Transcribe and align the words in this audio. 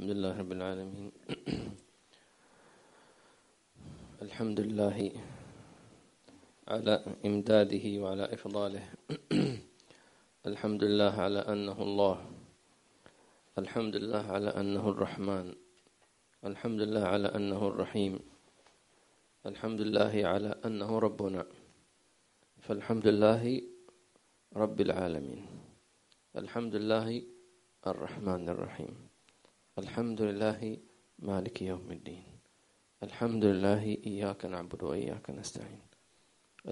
الحمد 0.00 0.16
لله 0.16 0.38
رب 0.38 0.52
العالمين. 0.52 1.12
الحمد 4.24 4.60
لله 4.60 5.12
على 6.68 6.94
إمداده 7.20 7.84
وعلى 8.00 8.24
إفضاله. 8.32 8.84
الحمد 10.50 10.82
لله 10.84 11.12
على 11.20 11.40
أنه 11.44 11.82
الله. 11.82 12.16
الحمد 13.58 13.96
لله 13.96 14.24
على 14.32 14.50
أنه 14.56 14.84
الرحمن. 14.88 15.46
الحمد 16.48 16.80
لله 16.80 17.04
على 17.04 17.28
أنه 17.36 17.60
الرحيم. 17.68 18.14
الحمد 19.52 19.80
لله 19.80 20.14
على 20.24 20.50
أنه 20.64 20.90
ربنا. 20.98 21.44
فالحمد 22.64 23.06
لله 23.06 23.44
رب 24.56 24.78
العالمين. 24.80 25.40
الحمد 26.40 26.74
لله 26.80 27.06
الرحمن 27.84 28.48
الرحيم. 28.48 29.09
الحمد 29.84 30.20
لله 30.28 30.60
مالك 31.30 31.56
يوم 31.62 31.86
الدين 31.96 32.24
الحمد 33.06 33.44
لله 33.44 33.82
إياك 34.10 34.40
نعبد 34.52 34.82
وإياك 34.82 35.26
نستعين 35.30 35.82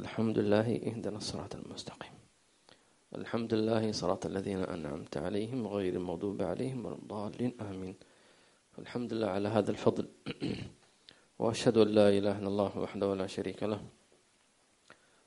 الحمد 0.02 0.36
لله 0.38 0.68
اهدنا 0.88 1.16
الصراط 1.22 1.52
المستقيم 1.60 2.14
الحمد 3.14 3.50
لله 3.54 3.92
صراط 3.92 4.22
الذين 4.26 4.60
أنعمت 4.76 5.14
عليهم 5.16 5.60
غير 5.66 5.92
المغضوب 6.00 6.42
عليهم 6.42 6.78
ولا 6.86 6.96
الضالين 7.02 7.52
آمين 7.60 7.94
الحمد 8.78 9.10
لله 9.12 9.26
على 9.36 9.48
هذا 9.48 9.70
الفضل 9.70 10.06
وأشهد 11.38 11.76
أن 11.84 11.88
لا 11.88 12.08
إله 12.18 12.34
إلا 12.38 12.48
الله 12.48 12.72
وحده 12.78 13.14
لا 13.14 13.26
شريك 13.26 13.62
له 13.62 13.80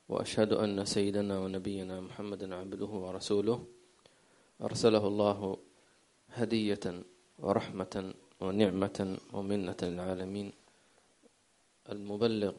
وأشهد 0.08 0.52
أن 0.52 0.84
سيدنا 0.84 1.34
ونبينا 1.38 2.00
محمدا 2.00 2.54
عبده 2.54 2.92
ورسوله 3.04 3.58
أرسله 4.62 5.04
الله 5.08 5.38
هدية 6.38 6.86
ورحمة 7.42 8.14
ونعمة 8.40 9.18
ومنة 9.32 9.76
للعالمين 9.82 10.52
المبلغ 11.92 12.54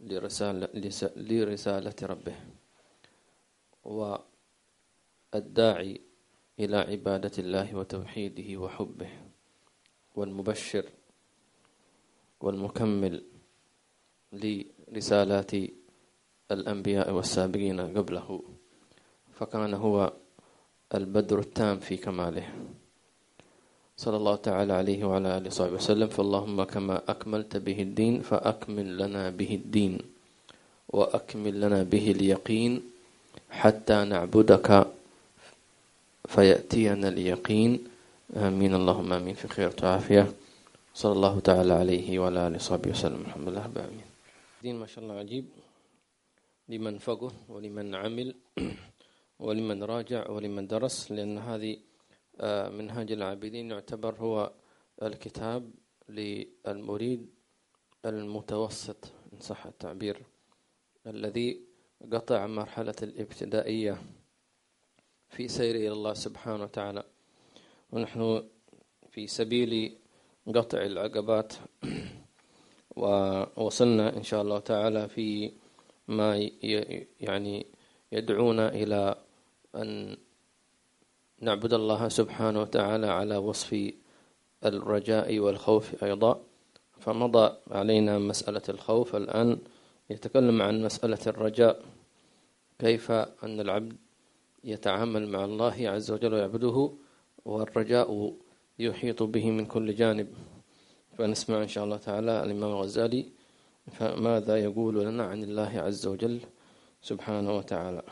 لرسالة, 0.00 0.68
لرسالة 1.16 1.98
ربه 2.02 2.36
والداعي 5.34 6.00
إلى 6.58 6.76
عبادة 6.76 7.32
الله 7.38 7.74
وتوحيده 7.74 8.60
وحبه 8.60 9.10
والمبشر 10.14 10.84
والمكمل 12.40 13.24
لرسالات 14.32 15.52
الأنبياء 16.50 17.12
والسابقين 17.12 17.80
قبله 17.80 18.42
فكان 19.32 19.74
هو 19.74 20.12
البدر 20.94 21.38
التام 21.38 21.78
في 21.78 21.96
كماله. 21.96 22.48
صلى 23.96 24.16
الله 24.16 24.36
تعالى 24.36 24.72
عليه 24.72 25.04
وعلى 25.04 25.28
آله 25.38 25.46
وصحبه 25.46 25.76
وسلم. 25.78 26.08
فاللهم 26.08 26.62
كما 26.64 27.02
أكملت 27.08 27.56
به 27.56 27.78
الدين 27.82 28.20
فأكمل 28.20 28.98
لنا 28.98 29.30
به 29.30 29.50
الدين 29.54 29.98
وأكمل 30.88 31.54
لنا 31.60 31.82
به 31.82 32.10
اليقين 32.10 32.72
حتى 33.50 34.04
نعبدك 34.04 34.86
فيأتينا 36.28 37.08
اليقين. 37.08 37.72
آمين. 38.36 38.72
اللهم 38.74 39.12
آمين. 39.12 39.34
في 39.34 39.48
خير 39.48 39.70
وعافية. 39.82 40.32
صلى 40.94 41.12
الله 41.12 41.34
تعالى 41.40 41.72
عليه 41.72 42.18
وعلى 42.18 42.46
آله 42.46 42.56
وصحبه 42.56 42.90
وسلم. 42.90 43.20
الحمد 43.28 43.48
لله 43.48 43.64
رب 43.64 43.76
العالمين. 43.76 44.08
دين 44.62 44.76
ما 44.80 44.86
شاء 44.86 45.04
الله 45.04 45.14
عجيب. 45.14 45.44
لمن 46.68 46.98
فقه 46.98 47.32
ولمن 47.48 47.94
عمل 47.94 48.34
ولمن 49.44 49.82
راجع 49.82 50.30
ولمن 50.30 50.66
درس 50.66 51.12
لأن 51.12 51.38
هذه 51.38 51.76
منهاج 52.70 53.12
العابدين 53.12 53.70
يعتبر 53.70 54.14
هو 54.14 54.52
الكتاب 55.02 55.70
للمريد 56.08 57.26
المتوسط 58.04 59.12
إن 59.32 59.40
صح 59.40 59.66
التعبير 59.66 60.22
الذي 61.06 61.60
قطع 62.12 62.46
مرحلة 62.46 62.94
الابتدائية 63.02 64.02
في 65.28 65.48
سير 65.48 65.74
إلى 65.74 65.92
الله 65.92 66.14
سبحانه 66.14 66.62
وتعالى. 66.62 67.04
ونحن 67.92 68.48
في 69.10 69.26
سبيل 69.26 69.96
قطع 70.54 70.78
العقبات 70.82 71.52
ووصلنا 73.00 74.16
إن 74.16 74.22
شاء 74.22 74.42
الله 74.42 74.58
تعالى 74.58 75.08
في 75.08 75.52
ما 76.08 76.36
يعني 77.20 77.66
يدعونا 78.12 78.68
إلى 78.68 79.16
أن 79.74 80.16
نعبد 81.42 81.72
الله 81.74 82.08
سبحانه 82.08 82.60
وتعالى 82.60 83.06
على 83.06 83.36
وصف 83.36 83.90
الرجاء 84.64 85.38
والخوف 85.38 86.04
أيضا 86.04 86.40
فمضى 87.00 87.56
علينا 87.70 88.18
مسألة 88.18 88.62
الخوف 88.68 89.16
الآن 89.16 89.58
يتكلم 90.10 90.62
عن 90.62 90.82
مسألة 90.82 91.18
الرجاء 91.26 91.82
كيف 92.78 93.10
أن 93.10 93.60
العبد 93.60 93.96
يتعامل 94.64 95.28
مع 95.28 95.44
الله 95.44 95.74
عز 95.78 96.10
وجل 96.10 96.34
ويعبده 96.34 96.92
والرجاء 97.44 98.36
يحيط 98.78 99.22
به 99.22 99.50
من 99.50 99.66
كل 99.66 99.94
جانب. 99.94 100.28
فنسمع 101.18 101.62
إن 101.62 101.68
شاء 101.68 101.84
الله 101.84 101.96
تعالى 101.96 102.42
الإمام 102.44 102.70
الغزالي 102.70 103.26
فماذا 103.92 104.56
يقول 104.56 105.04
لنا 105.04 105.24
عن 105.24 105.42
الله 105.42 105.72
عز 105.80 106.06
وجل 106.06 106.40
سبحانه 107.02 107.56
وتعالى؟ 107.56 108.02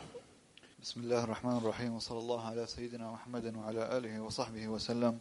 بسم 0.81 1.01
الله 1.01 1.23
الرحمن 1.23 1.57
الرحيم 1.57 1.95
وصلى 1.95 2.19
الله 2.19 2.41
على 2.45 2.65
سيدنا 2.65 3.11
محمد 3.11 3.55
وعلى 3.55 3.97
آله 3.97 4.21
وصحبه 4.21 4.67
وسلم. 4.67 5.19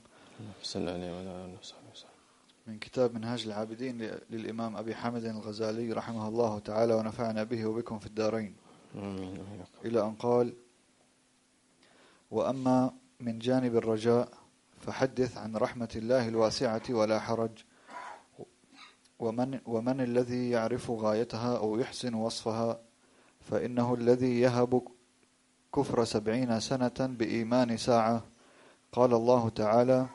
صلى 0.63 0.91
عليه 0.91 1.13
وعلى 1.13 1.31
آله 1.45 1.59
وصحبه 1.61 1.89
وسلم. 1.93 2.17
من 2.67 2.79
كتاب 2.79 3.15
منهاج 3.15 3.45
العابدين 3.47 4.11
للإمام 4.31 4.77
أبي 4.77 4.95
حامد 4.95 5.25
الغزالي 5.25 5.93
رحمه 5.93 6.29
الله 6.29 6.59
تعالى 6.59 6.95
ونفعنا 6.95 7.43
به 7.45 7.67
وبكم 7.67 7.99
في 7.99 8.07
الدارين. 8.07 8.55
آمين. 8.97 9.45
إلى 9.85 10.01
أن 10.01 10.15
قال 10.15 10.53
وأما 12.31 12.93
من 13.21 13.39
جانب 13.39 13.77
الرجاء 13.77 14.29
فحدث 14.81 15.39
عن 15.39 15.57
رحمة 15.57 15.93
الله 15.97 16.29
الواسعة 16.29 16.83
ولا 16.91 17.21
حرج. 17.21 17.65
ومن, 19.19 19.61
ومن 19.67 20.01
الذي 20.01 20.51
يعرف 20.51 20.91
غايتها 20.91 21.59
أو 21.59 21.79
يحسن 21.79 22.15
وصفها 22.15 22.81
فإنه 23.41 23.95
الذي 23.95 24.41
يهب 24.41 24.89
كفر 25.75 26.05
سبعين 26.05 26.61
سنة 26.61 26.99
بإيمان 27.01 27.77
ساعة. 27.77 28.23
قال 28.93 29.15
الله 29.15 29.49
تعالى 29.49 30.07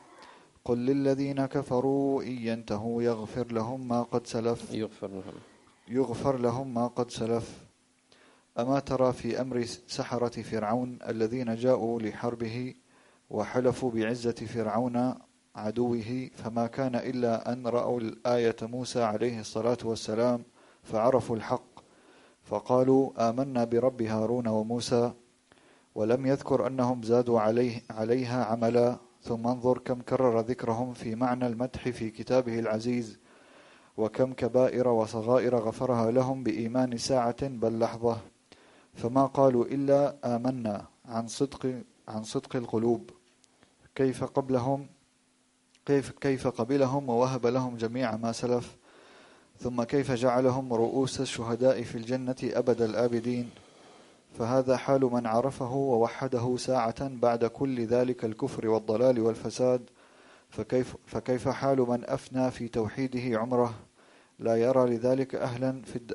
قل 0.64 0.78
للذين 0.78 1.46
كفروا 1.46 2.22
إن 2.22 2.32
ينتهوا 2.32 3.02
يغفر 3.02 3.52
لهم 3.52 3.88
ما 3.88 4.02
قد 4.02 4.26
سلف. 4.26 4.74
يغفر 4.74 5.08
لهم. 5.08 5.34
يغفر 5.88 6.38
لهم 6.38 6.74
ما 6.74 6.86
قد 6.86 7.10
سلف. 7.10 7.66
أما 8.58 8.78
ترى 8.80 9.12
في 9.12 9.40
أمر 9.40 9.64
سحرة 9.88 10.42
فرعون 10.42 10.98
الذين 11.08 11.54
جاءوا 11.56 12.00
لحربه 12.00 12.74
وحلفوا 13.30 13.90
بعزة 13.90 14.32
فرعون 14.32 15.14
عدوه 15.56 16.30
فما 16.34 16.66
كان 16.66 16.94
إلا 16.94 17.52
أن 17.52 17.66
رأوا 17.66 18.00
الآية 18.00 18.56
موسى 18.62 19.02
عليه 19.02 19.40
الصلاة 19.40 19.78
والسلام 19.84 20.42
فعرفوا 20.82 21.36
الحق 21.36 21.80
فقالوا 22.44 23.30
آمنا 23.30 23.64
برب 23.64 24.02
هارون 24.02 24.48
وموسى 24.48 25.12
ولم 25.96 26.26
يذكر 26.26 26.66
أنهم 26.66 27.02
زادوا 27.02 27.40
عليه 27.40 27.82
عليها 27.90 28.44
عملا. 28.44 28.96
ثم 29.22 29.46
انظر 29.46 29.78
كم 29.78 30.00
كرر 30.00 30.40
ذكرهم 30.40 30.92
في 30.92 31.14
معنى 31.14 31.46
المدح 31.46 31.88
في 31.88 32.10
كتابه 32.10 32.58
العزيز 32.58 33.18
وكم 33.96 34.32
كبائر 34.32 34.88
وصغائر 34.88 35.56
غفرها 35.56 36.10
لهم 36.10 36.42
بإيمان 36.42 36.98
ساعة 36.98 37.48
بل 37.48 37.78
لحظة. 37.78 38.18
فما 38.94 39.26
قالوا 39.26 39.64
إلا 39.64 40.16
آمنا 40.24 40.84
عن 41.08 41.28
صدق 41.28 41.82
عن 42.08 42.22
صدق 42.22 42.56
القلوب. 42.56 43.10
كيف 43.94 44.24
قبلهم 44.24 44.86
كيف 45.86 46.10
كيف 46.10 46.46
قبلهم 46.48 47.08
ووهب 47.08 47.46
لهم 47.46 47.76
جميع 47.76 48.16
ما 48.16 48.32
سلف. 48.32 48.76
ثم 49.60 49.82
كيف 49.82 50.12
جعلهم 50.12 50.72
رؤوس 50.72 51.20
الشهداء 51.20 51.82
في 51.82 51.94
الجنة 51.94 52.36
أبد 52.42 52.82
الآبدين. 52.82 53.50
فهذا 54.38 54.76
حال 54.76 55.00
من 55.00 55.26
عرفه 55.26 55.72
ووحده 55.74 56.56
ساعة 56.56 57.08
بعد 57.08 57.44
كل 57.44 57.86
ذلك 57.86 58.24
الكفر 58.24 58.68
والضلال 58.68 59.20
والفساد 59.20 59.90
فكيف, 60.50 60.96
فكيف 61.06 61.48
حال 61.48 61.78
من 61.78 62.10
أفنى 62.10 62.50
في 62.50 62.68
توحيده 62.68 63.38
عمره؟ 63.38 63.74
لا 64.38 64.56
يرى 64.56 64.90
لذلك 64.90 65.34
أهلا 65.34 65.82
في 65.82 65.96
الد... 65.96 66.14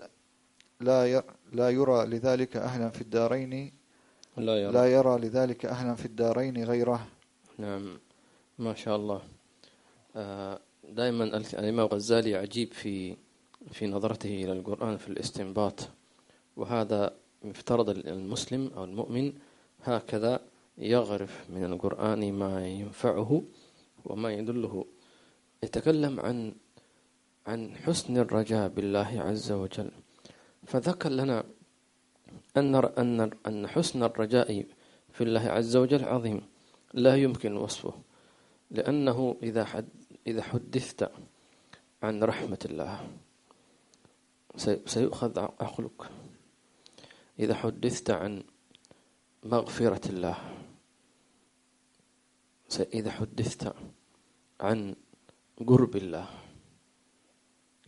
لا, 0.80 1.18
ي... 1.18 1.24
لا 1.54 1.70
يرى 1.70 2.06
لذلك 2.06 2.58
أهلا 2.58 2.90
في 2.90 3.02
الدارين 3.02 3.72
لا 4.38 4.62
يرى, 4.62 4.74
لا 4.74 4.86
يرى 4.86 5.18
لذلك 5.18 5.66
أهلا 5.66 5.96
في 5.96 6.06
الدارين 6.06 6.64
غيره. 6.64 7.08
نعم. 7.58 8.00
ما 8.60 8.74
شاء 8.74 8.96
الله. 8.96 9.22
آه، 10.16 10.60
دائما 10.90 11.24
الإمام 11.38 11.86
الغزالي 11.86 12.36
عجيب 12.36 12.74
في 12.74 13.18
في 13.72 13.88
نظرته 13.88 14.44
إلى 14.44 14.52
القرآن 14.52 14.98
في 14.98 15.08
الاستنباط 15.08 15.90
وهذا 16.58 17.21
يفترض 17.44 17.90
المسلم 17.90 18.72
أو 18.78 18.84
المؤمن 18.84 19.34
هكذا 19.84 20.42
يغرف 20.78 21.50
من 21.50 21.64
القرآن 21.64 22.34
ما 22.34 22.68
ينفعه 22.68 23.44
وما 24.06 24.34
يدله. 24.34 24.86
يتكلم 25.64 26.20
عن 26.20 26.54
عن 27.48 27.76
حسن 27.76 28.18
الرجاء 28.18 28.68
بالله 28.70 29.22
عز 29.22 29.52
وجل. 29.52 29.92
فذكر 30.66 31.10
لنا 31.10 31.44
أن 32.58 32.76
أن 32.76 33.32
أن 33.48 33.68
حسن 33.68 34.04
الرجاء 34.04 34.66
في 35.10 35.22
الله 35.24 35.50
عز 35.50 35.76
وجل 35.76 36.04
عظيم. 36.06 36.42
لا 36.94 37.16
يمكن 37.16 37.58
وصفه 37.58 37.94
لأنه 38.72 39.36
إذا 39.44 39.66
حد 39.66 39.90
إذا 40.28 40.42
حدثت 40.42 41.12
عن 42.04 42.24
رحمة 42.24 42.60
الله 42.66 43.08
سيؤخذ 44.86 45.40
عقلك. 45.40 46.02
إذا 47.42 47.56
حدثت 47.56 48.10
عن 48.10 48.44
مغفرة 49.44 50.10
الله 50.10 50.38
إذا 52.94 53.12
حدثت 53.12 53.76
عن 54.60 54.96
قرب 55.68 55.96
الله 55.96 56.30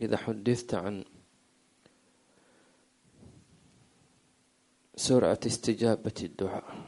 إذا 0.00 0.16
حدثت 0.16 0.74
عن 0.74 1.04
سرعة 4.96 5.40
استجابة 5.46 6.14
الدعاء 6.22 6.86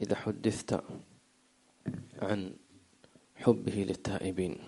إذا 0.00 0.14
حدثت 0.14 0.84
عن 2.18 2.54
حبه 3.36 3.72
للتائبين. 3.72 4.58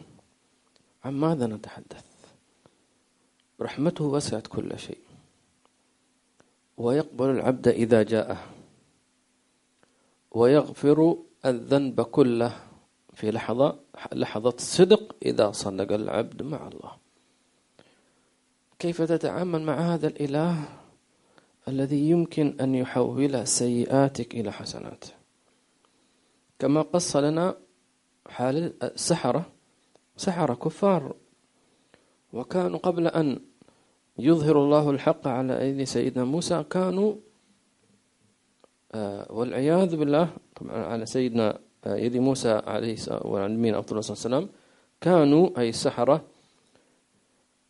عن 1.04 1.12
ماذا 1.14 1.46
نتحدث؟ 1.46 2.04
رحمته 3.60 4.04
وسعت 4.04 4.46
كل 4.46 4.78
شيء. 4.78 5.13
ويقبل 6.76 7.30
العبد 7.30 7.68
إذا 7.68 8.02
جاءه 8.02 8.38
ويغفر 10.30 11.16
الذنب 11.46 12.00
كله 12.00 12.52
في 13.14 13.30
لحظة 13.30 13.78
لحظة 14.12 14.54
صدق 14.58 15.16
إذا 15.22 15.50
صدق 15.50 15.94
العبد 15.94 16.42
مع 16.42 16.68
الله. 16.68 16.92
كيف 18.78 19.02
تتعامل 19.02 19.62
مع 19.62 19.94
هذا 19.94 20.06
الإله 20.06 20.64
الذي 21.68 22.10
يمكن 22.10 22.56
أن 22.60 22.74
يحول 22.74 23.46
سيئاتك 23.46 24.34
إلى 24.34 24.52
حسنات؟ 24.52 25.04
كما 26.58 26.82
قص 26.82 27.16
لنا 27.16 27.56
حال 28.28 28.82
السحرة 28.82 29.52
سحرة 30.16 30.54
كفار 30.54 31.14
وكانوا 32.32 32.78
قبل 32.78 33.06
أن 33.06 33.40
يظهر 34.18 34.56
الله 34.64 34.90
الحق 34.90 35.28
على 35.28 35.60
أيدي 35.60 35.86
سيدنا 35.86 36.24
موسى. 36.24 36.64
كانوا 36.70 37.14
آه، 38.94 39.32
والعياذ 39.32 39.96
بالله 39.96 40.28
طبعا 40.56 40.84
على 40.84 41.06
سيدنا 41.06 41.58
آه، 41.84 41.96
يدي 41.96 42.20
موسى 42.20 42.62
عليه 42.66 42.96
وعلى 43.10 43.78
أفضل 43.78 43.98
الصلاة 43.98 44.16
والسلام. 44.16 44.48
كانوا 45.00 45.58
أي 45.58 45.68
السحرة 45.68 46.24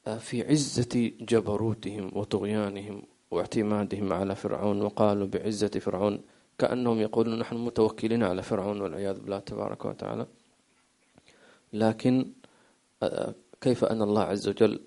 آه، 0.06 0.18
في 0.18 0.42
عزة 0.50 1.12
جبروتهم 1.20 2.10
وطغيانهم 2.18 3.02
واعتمادهم 3.30 4.12
على 4.12 4.34
فرعون 4.34 4.82
وقالوا 4.82 5.26
بعزة 5.26 5.68
فرعون 5.68 6.20
كأنهم 6.58 7.00
يقولون 7.00 7.38
نحن 7.38 7.56
متوكلين 7.56 8.22
على 8.22 8.42
فرعون 8.42 8.80
والعياذ 8.80 9.20
بالله 9.20 9.38
تبارك 9.38 9.84
وتعالى. 9.84 10.26
لكن 11.72 12.26
كيف 13.60 13.84
أن 13.84 14.02
الله 14.02 14.22
عز 14.22 14.48
وجل 14.48 14.80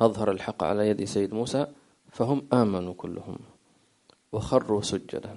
أظهر 0.00 0.30
الحق 0.30 0.64
على 0.64 0.88
يد 0.88 1.04
سيد 1.04 1.34
موسى 1.34 1.66
فهم 2.12 2.46
آمنوا 2.52 2.94
كلهم 2.94 3.38
وخروا 4.32 4.82
سجدا. 4.82 5.36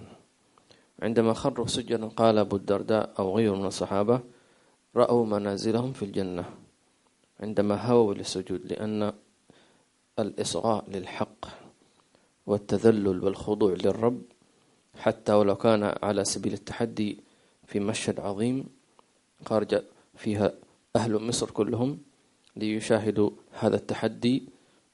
عندما 1.01 1.33
خروا 1.33 1.67
سجدا 1.67 2.07
قال 2.07 2.37
أبو 2.37 2.55
الدرداء 2.55 3.13
أو 3.19 3.37
غيره 3.37 3.55
من 3.55 3.65
الصحابة 3.65 4.21
رأوا 4.95 5.25
منازلهم 5.25 5.93
في 5.93 6.05
الجنة 6.05 6.45
عندما 7.39 7.85
هووا 7.85 8.13
للسجود 8.13 8.65
لأن 8.65 9.13
الإصغاء 10.19 10.89
للحق 10.89 11.45
والتذلل 12.45 13.23
والخضوع 13.23 13.73
للرب 13.73 14.21
حتى 14.95 15.33
ولو 15.33 15.55
كان 15.55 15.95
على 16.03 16.25
سبيل 16.25 16.53
التحدي 16.53 17.19
في 17.65 17.79
مشهد 17.79 18.19
عظيم 18.19 18.69
خارج 19.45 19.83
فيها 20.15 20.53
أهل 20.95 21.27
مصر 21.27 21.51
كلهم 21.51 21.99
ليشاهدوا 22.57 23.29
هذا 23.59 23.75
التحدي 23.75 24.43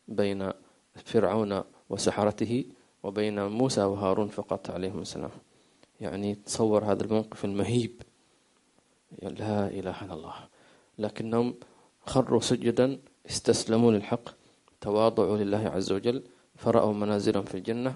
بين 0.08 0.52
فرعون 0.96 1.64
وسحرته 1.90 2.66
وبين 3.04 3.48
موسى 3.48 3.84
وهارون 3.84 4.28
فقط 4.28 4.70
عليهم 4.70 5.02
السلام. 5.02 5.30
يعني 6.02 6.36
تصور 6.36 6.84
هذا 6.84 7.04
الموقف 7.04 7.46
المهيب. 7.46 8.02
لا 9.22 9.68
إله 9.68 10.06
إلا 10.06 10.14
الله. 10.14 10.36
لكنهم 11.00 11.54
خروا 12.06 12.40
سجدا 12.40 13.00
استسلموا 13.30 13.92
للحق 13.92 14.30
تواضعوا 14.82 15.38
لله 15.38 15.68
عز 15.76 15.92
وجل 15.92 16.24
فرأوا 16.56 16.94
منازلهم 16.94 17.44
في 17.44 17.56
الجنة. 17.56 17.96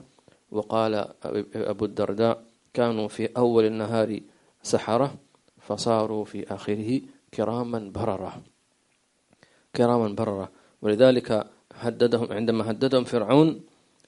وقال 0.51 1.07
أبو 1.55 1.85
الدرداء 1.85 2.43
كانوا 2.73 3.07
في 3.07 3.29
أول 3.37 3.65
النهار 3.65 4.19
سحرة 4.63 5.15
فصاروا 5.59 6.25
في 6.25 6.53
آخره 6.53 7.01
كراما 7.33 7.91
بررة. 7.95 8.41
كراما 9.77 10.07
بررة 10.19 10.47
ولذلك 10.81 11.27
هددهم 11.83 12.27
عندما 12.37 12.71
هددهم 12.71 13.03
فرعون 13.03 13.47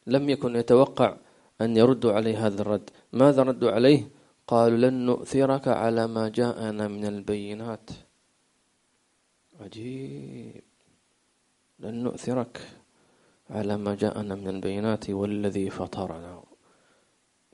لم 0.07 0.24
يكن 0.30 0.56
يتوقع 0.56 1.10
أن 1.62 1.77
يردوا 1.77 2.13
عليه 2.13 2.48
هذا 2.48 2.62
الرد. 2.62 2.89
ماذا 3.13 3.42
ردوا 3.44 3.71
عليه؟ 3.71 4.01
قالوا 4.48 4.77
لن 4.77 4.95
نؤثرك 5.06 5.68
على 5.68 6.07
ما 6.07 6.30
جاءنا 6.30 6.86
من 6.88 7.06
البينات. 7.06 7.89
عجيب. 9.62 10.63
لن 11.80 11.95
نؤثرك 12.04 12.56
على 13.50 13.77
ما 13.77 13.95
جاءنا 13.95 14.33
من 14.36 14.48
البينات 14.48 15.10
والذي 15.10 15.69
فطرنا. 15.69 16.44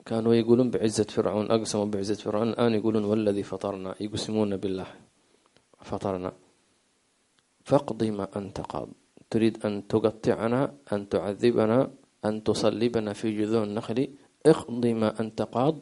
كانوا 0.05 0.33
يقولون 0.33 0.69
بعزة 0.69 1.03
فرعون 1.03 1.45
أقسموا 1.51 1.85
بعزة 1.85 2.19
فرعون. 2.25 2.49
الآن 2.49 2.73
يقولون 2.73 3.03
والذي 3.03 3.43
فطرنا 3.43 3.95
يقسمون 3.99 4.57
بالله. 4.57 4.87
فطرنا. 5.81 6.44
فاقض 7.65 8.03
ما 8.03 8.27
أنت 8.35 8.61
قاض. 8.61 8.89
تريد 9.29 9.65
أن 9.65 9.87
تقطعنا 9.87 10.73
أن 10.93 11.09
تعذبنا 11.09 11.91
أن 12.25 12.43
تصلبنا 12.43 13.13
في 13.13 13.37
جذوع 13.37 13.63
النخل. 13.63 14.09
اقضي 14.45 14.93
ما 14.93 15.19
أنت 15.19 15.41
قاض 15.41 15.75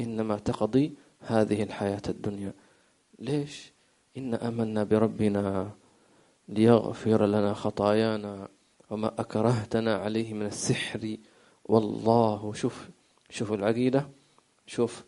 إنما 0.00 0.38
تقضي 0.38 0.92
هذه 1.20 1.62
الحياة 1.62 2.02
الدنيا. 2.08 2.52
ليش؟ 3.18 3.72
إن 4.16 4.34
أمنا 4.34 4.84
بربنا 4.84 5.70
ليغفر 6.48 7.26
لنا 7.26 7.54
خطايانا 7.54 8.48
وما 8.90 9.20
أكرهتنا 9.20 9.94
عليه 9.94 10.34
من 10.34 10.46
السحر. 10.46 11.16
والله 11.64 12.52
شوف 12.52 12.88
شوف 13.30 13.52
العقيدة 13.52 14.08
شوف 14.66 15.04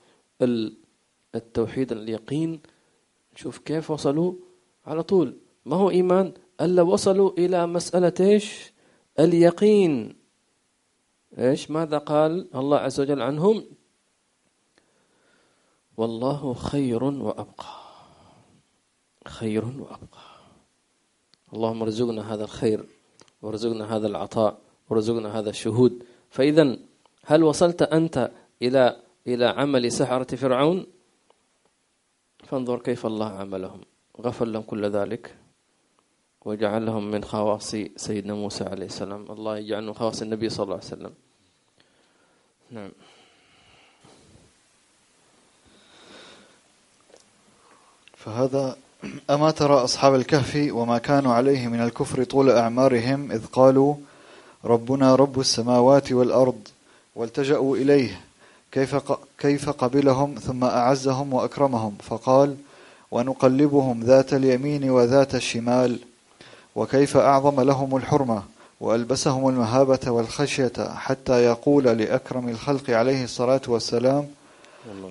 التوحيد 1.35 1.93
اليقين 1.93 2.61
شوف 3.37 3.59
كيف 3.59 3.91
وصلوا 3.91 4.35
على 4.87 5.03
طول. 5.03 5.37
ما 5.65 5.77
هو 5.77 5.91
إيمان؟ 5.91 6.33
ألا 6.61 6.83
وصلوا 6.83 7.33
إلى 7.39 7.67
مسألة 7.67 8.13
إيش؟ 8.21 8.73
اليقين. 9.19 10.17
إيش؟ 11.39 11.71
ماذا 11.71 11.99
قال 11.99 12.55
الله 12.55 12.79
عز 12.79 13.01
وجل 13.01 13.23
عنهم؟ 13.23 13.65
والله 15.97 16.55
خير 16.55 17.05
وأبقى. 17.05 17.81
خير 19.27 19.65
وأبقى. 19.65 20.31
اللهم 21.53 21.83
ارزقنا 21.83 22.35
هذا 22.35 22.45
الخير 22.45 22.85
وارزقنا 23.43 23.97
هذا 23.97 24.07
العطاء 24.07 24.59
وارزقنا 24.91 25.39
هذا 25.39 25.51
الشهود. 25.51 26.05
فإذا 26.31 26.77
هل 27.27 27.43
وصلت 27.43 27.83
أنت 27.83 28.31
إلى 28.63 28.97
إلى 29.27 29.47
عمل 29.47 29.93
سحرة 29.93 30.37
فرعون؟ 30.37 30.87
فانظر 32.45 32.79
كيف 32.79 33.07
الله 33.07 33.27
عملهم. 33.27 33.81
غفر 34.21 34.45
لهم 34.45 34.63
كل 34.63 34.91
ذلك. 34.91 35.37
وجعلهم 36.45 37.11
من 37.11 37.25
خواص 37.25 37.77
سيدنا 37.97 38.35
موسى 38.35 38.65
عليه 38.65 38.87
السلام. 38.87 39.27
الله 39.31 39.59
يجعل 39.59 39.85
من 39.85 39.95
خواص 39.95 40.23
النبي 40.23 40.49
صلى 40.49 40.65
الله 40.65 40.75
عليه 40.75 40.85
وسلم. 40.85 41.13
نعم. 42.71 42.91
فهذا 48.17 48.77
أما 49.31 49.51
ترى 49.51 49.75
أصحاب 49.75 50.15
الكهف 50.15 50.73
وما 50.73 50.99
كانوا 50.99 51.33
عليه 51.35 51.69
من 51.69 51.81
الكفر 51.81 52.25
طول 52.25 52.51
أعمارهم 52.51 53.33
إذ 53.33 53.47
قالوا 53.47 53.95
ربنا 54.65 55.15
رب 55.15 55.41
السماوات 55.41 56.13
والأرض 56.13 56.69
والتجأوا 57.17 57.77
إليه. 57.77 58.21
كيف 58.73 58.97
كيف 59.39 59.71
قبلهم 59.71 60.35
ثم 60.35 60.65
أعزهم 60.65 61.33
وأكرمهم؟ 61.33 61.97
فقال 62.03 62.57
ونقلبهم 63.11 64.01
ذات 64.03 64.35
اليمين 64.35 64.91
وذات 64.91 65.35
الشمال. 65.35 65.99
وكيف 66.81 67.17
أعظم 67.17 67.61
لهم 67.61 67.97
الحرمة 67.97 68.43
وألبسهم 68.81 69.49
المهابة 69.49 70.11
والخشية 70.11 70.73
حتى 70.95 71.45
يقول 71.45 71.85
لأكرم 71.85 72.49
الخلق 72.49 72.91
عليه 72.91 73.25
الصلاة 73.25 73.61
والسلام 73.69 74.27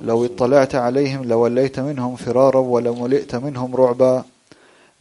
لو 0.01 0.25
اطلعت 0.25 0.75
عليهم 0.75 1.23
لوليت 1.23 1.79
منهم 1.79 2.15
فرارا 2.15 2.59
ولملئت 2.59 3.35
منهم 3.35 3.75
رعبا. 3.75 4.23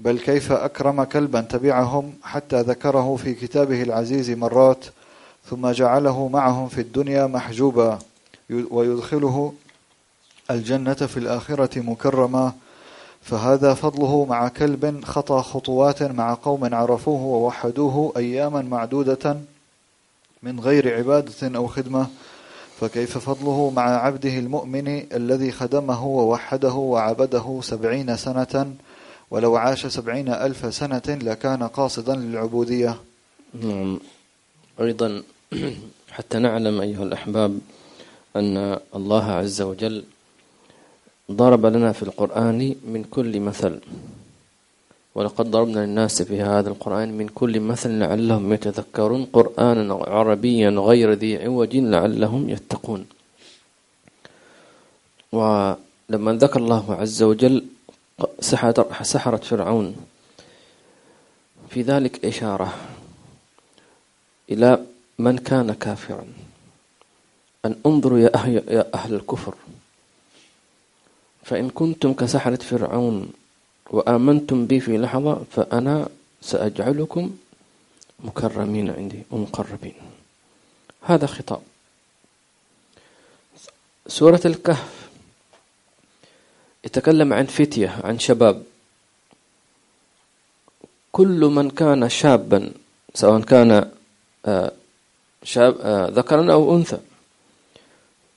بل 0.01 0.19
كيف 0.19 0.53
أكرم 0.53 1.03
كلبا 1.05 1.41
تبعهم 1.41 2.13
حتى 2.23 2.61
ذكره 2.61 3.17
في 3.17 3.35
كتابه 3.35 3.83
العزيز 3.83 4.31
مرات 4.31 4.85
ثم 5.51 5.71
جعله 5.71 6.29
معهم 6.29 6.69
في 6.69 6.81
الدنيا 6.81 7.27
محجوبا. 7.27 7.99
ويدخله 8.71 9.53
الجنة 10.51 10.95
في 10.95 11.17
الآخرة 11.17 11.81
مكرما. 11.81 12.53
فهذا 13.23 13.75
فضله 13.75 14.25
مع 14.25 14.49
كلب 14.49 15.05
خطى 15.05 15.43
خطوات 15.43 16.03
مع 16.03 16.35
قوم 16.35 16.75
عرفوه 16.75 17.23
ووحدوه 17.23 18.13
أياما 18.17 18.63
معدودة 18.63 19.37
من 20.43 20.61
غير 20.61 20.97
عبادة 20.97 21.57
أو 21.57 21.67
خدمة. 21.67 22.07
فكيف 22.81 23.19
فضله 23.19 23.73
مع 23.77 23.83
عبده 23.83 24.39
المؤمن 24.39 25.07
الذي 25.13 25.53
خدمه 25.53 26.07
ووحده 26.07 26.73
وعبده 26.73 27.61
سبعين 27.63 28.17
سنة؟ 28.17 28.75
ولو 29.31 29.57
عاش 29.57 29.87
سبعين 29.87 30.29
ألف 30.29 30.75
سنة 30.75 31.03
لكان 31.09 31.63
قاصدا 31.63 32.17
للعبودية. 32.17 32.97
نعم. 33.63 34.01
أيضا 34.81 35.23
حتى 36.17 36.39
نعلم 36.39 36.81
أيها 36.81 37.03
الأحباب 37.03 37.59
أن 38.37 38.79
الله 38.95 39.25
عز 39.25 39.63
وجل 39.63 40.05
ضرب 41.30 41.66
لنا 41.66 41.92
في 41.92 42.02
القرآن 42.02 42.75
من 42.85 43.04
كل 43.04 43.40
مثل. 43.40 43.80
ولقد 45.14 45.50
ضربنا 45.50 45.80
للناس 45.87 46.23
في 46.23 46.40
هذا 46.40 46.68
القرآن 46.68 47.12
من 47.18 47.28
كل 47.28 47.61
مثل 47.61 47.90
لعلهم 47.99 48.52
يتذكرون 48.52 49.25
قرآنا 49.25 49.94
عربيا 49.94 50.70
غير 50.70 51.12
ذي 51.12 51.44
عوج 51.44 51.76
لعلهم 51.76 52.50
يتقون. 52.50 53.06
ولما 55.32 56.32
ذكر 56.32 56.61
الله 56.61 56.94
عز 56.94 57.23
وجل 57.23 57.64
سحرة 59.02 59.37
فرعون 59.37 59.97
في 61.70 61.82
ذلك 61.82 62.25
إشارة 62.25 62.75
إلى 64.50 64.85
من 65.18 65.38
كان 65.38 65.73
كافرا. 65.73 66.26
أن 67.64 67.76
انظروا 67.87 68.18
يا 68.18 68.30
أهل 68.94 69.14
الكفر. 69.14 69.54
فإن 71.49 71.71
كنتم 71.71 72.12
كسحرة 72.12 72.57
فرعون 72.57 73.33
وآمنتم 73.90 74.67
بي 74.67 74.81
في 74.81 74.99
لحظة 74.99 75.45
فأنا 75.50 76.09
سأجعلكم 76.43 77.37
مكرمين 78.21 78.90
عندي 78.90 79.23
ومقربين 79.31 79.95
هذا 81.02 81.26
خطاب. 81.26 81.61
سورة 84.07 84.40
الكهف 84.45 85.09
يتكلم 86.85 87.33
عن 87.33 87.47
فتية 87.47 88.00
عن 88.05 88.19
شباب. 88.19 88.62
كل 91.12 91.40
من 91.40 91.71
كان 91.71 92.09
شابا 92.09 92.73
سواء 93.14 93.40
كان 93.40 93.90
آه، 94.47 94.73
شاب 95.43 95.76
آه، 95.81 96.09
ذكرا 96.09 96.52
أو 96.52 96.76
أنثى 96.76 96.99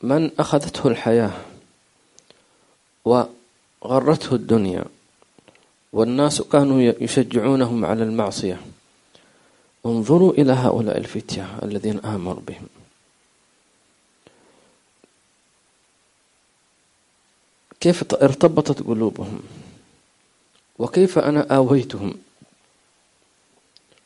من 0.02 0.32
أخذته 0.40 0.88
الحياة؟ 0.88 1.51
وغرته 3.06 4.36
الدنيا. 4.36 4.86
والناس 5.94 6.42
كانوا 6.42 6.82
يشجعونهم 6.82 7.86
على 7.86 8.04
المعصية. 8.04 8.62
انظروا 9.86 10.34
إلى 10.34 10.52
هؤلاء 10.52 10.98
الفتية 10.98 11.60
الذين 11.64 12.00
آمروا 12.00 12.42
بهم. 12.48 12.68
كيف 17.80 18.14
ارتبطت 18.14 18.84
قلوبهم؟ 18.84 19.42
وكيف 20.80 21.20
أنا 21.20 21.56
آويتهم؟ 21.56 22.14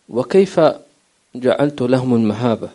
وكيف 0.10 0.60
جعلت 1.36 1.82
لهم 1.82 2.16
المهابة؟ 2.16 2.70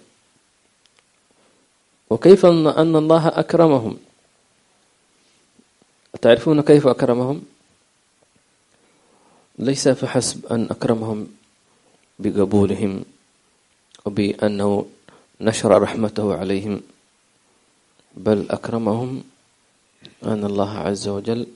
وكيف 2.10 2.46
أن 2.46 2.96
الله 2.96 3.28
أكرمهم؟ 3.28 4.09
تعرفون 6.18 6.60
كيف 6.60 6.86
أكرمهم؟ 6.86 7.42
ليس 9.58 9.88
فحسب 9.88 10.46
أن 10.46 10.66
أكرمهم 10.70 11.26
بقبولهم 12.18 13.04
وبأنه 14.04 14.86
نشر 15.40 15.82
رحمته 15.82 16.34
عليهم 16.34 16.80
بل 18.16 18.50
أكرمهم 18.50 19.24
أن 20.24 20.44
الله 20.44 20.78
عز 20.78 21.08
وجل 21.08 21.46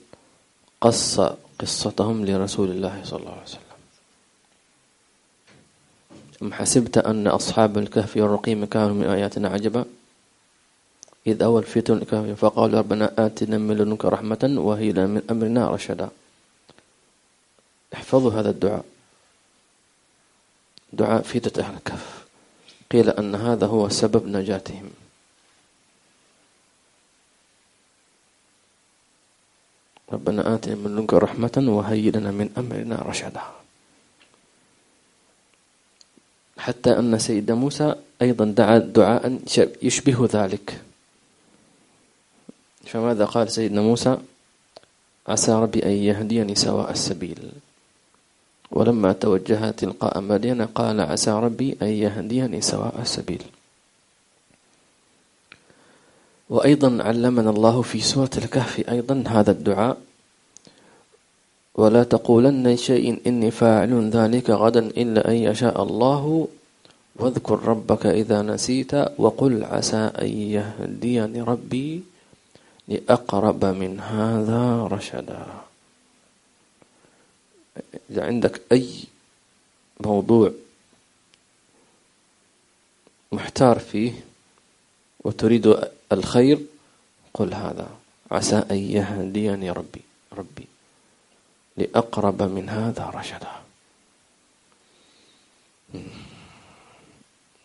قص 0.81 1.19
قصتهم 1.59 2.25
لرسول 2.25 2.69
الله 2.69 3.01
صلى 3.03 3.19
الله 3.19 3.31
عليه 3.31 3.41
وسلم. 3.43 3.61
أم 6.41 6.53
حسبت 6.53 6.97
أن 6.97 7.27
أصحاب 7.27 7.77
الكهف 7.77 8.17
والرقيم 8.17 8.65
كانوا 8.65 8.93
من 8.93 9.05
آياتنا 9.05 9.49
عجبا؟ 9.49 9.85
إذ 11.27 11.41
أول 11.41 11.63
فتن 11.63 11.97
الكهف 11.97 12.39
فقال 12.39 12.73
ربنا 12.73 13.25
آتنا 13.25 13.57
من 13.57 13.77
لدنك 13.77 14.05
رحمة 14.05 14.55
وهي 14.57 14.93
من 14.93 15.21
أمرنا 15.29 15.69
رشدا. 15.69 16.09
احفظوا 17.93 18.31
هذا 18.31 18.49
الدعاء. 18.49 18.85
دعاء 20.93 21.21
فيدة 21.21 21.63
أهل 21.63 21.73
الكهف 21.73 22.25
قيل 22.91 23.09
أن 23.09 23.35
هذا 23.35 23.65
هو 23.65 23.89
سبب 23.89 24.27
نجاتهم. 24.27 24.89
ربنا 30.11 30.55
آتنا 30.55 30.75
من 30.75 30.95
لدنك 30.95 31.13
رحمة 31.13 31.65
وهيئ 31.67 32.11
لنا 32.11 32.31
من 32.31 32.53
أمرنا 32.57 33.01
رشدا. 33.01 33.41
حتى 36.57 36.99
أن 36.99 37.19
سيد 37.19 37.51
موسى 37.51 37.95
أيضا 38.21 38.45
دعا 38.45 38.77
دعاء 38.77 39.39
يشبه 39.81 40.29
ذلك. 40.33 40.81
فماذا 42.85 43.25
قال 43.25 43.51
سيدنا 43.51 43.81
موسى. 43.81 44.17
عسى 45.27 45.51
ربي 45.51 45.85
أن 45.85 45.89
يهديني 45.89 46.55
سواء 46.55 46.91
السبيل. 46.91 47.39
ولما 48.71 49.13
توجه 49.13 49.71
تلقاء 49.71 50.21
مدين 50.21 50.61
قال 50.61 51.01
عسى 51.01 51.31
ربي 51.31 51.77
أن 51.81 51.87
يهديني 51.87 52.61
سواء 52.61 53.01
السبيل. 53.01 53.41
وأيضا 56.49 57.03
علمنا 57.03 57.49
الله 57.49 57.81
في 57.81 58.01
سورة 58.01 58.29
الكهف 58.37 58.89
أيضا 58.89 59.23
هذا 59.27 59.51
الدعاء. 59.51 59.97
ولا 61.75 62.03
تقولن 62.03 62.77
شيء 62.77 63.21
إني 63.27 63.51
فاعل 63.51 64.09
ذلك 64.09 64.49
غدا 64.49 64.79
إلا 64.79 65.29
أن 65.29 65.35
يشاء 65.35 65.83
الله. 65.83 66.47
واذكر 67.15 67.59
ربك 67.63 68.05
إذا 68.05 68.41
نسيت 68.41 68.93
وقل 69.17 69.63
عسى 69.63 70.11
أن 70.21 70.27
يهديني 70.27 71.41
ربي. 71.41 72.03
لأقرب 72.87 73.65
من 73.65 73.99
هذا 73.99 74.87
رشدا. 74.87 75.47
إذا 78.09 78.25
عندك 78.25 78.61
أي 78.71 79.03
موضوع 79.99 80.51
محتار 83.31 83.79
فيه 83.79 84.13
وتريد 85.19 85.89
الخير 86.11 86.59
قل 87.33 87.53
هذا. 87.53 87.89
عسى 88.31 88.55
أن 88.71 88.77
يهديني 88.77 89.71
ربي. 89.71 90.01
ربي. 90.33 90.67
لأقرب 91.77 92.41
من 92.41 92.69
هذا 92.69 93.09
رشدا. 93.09 93.51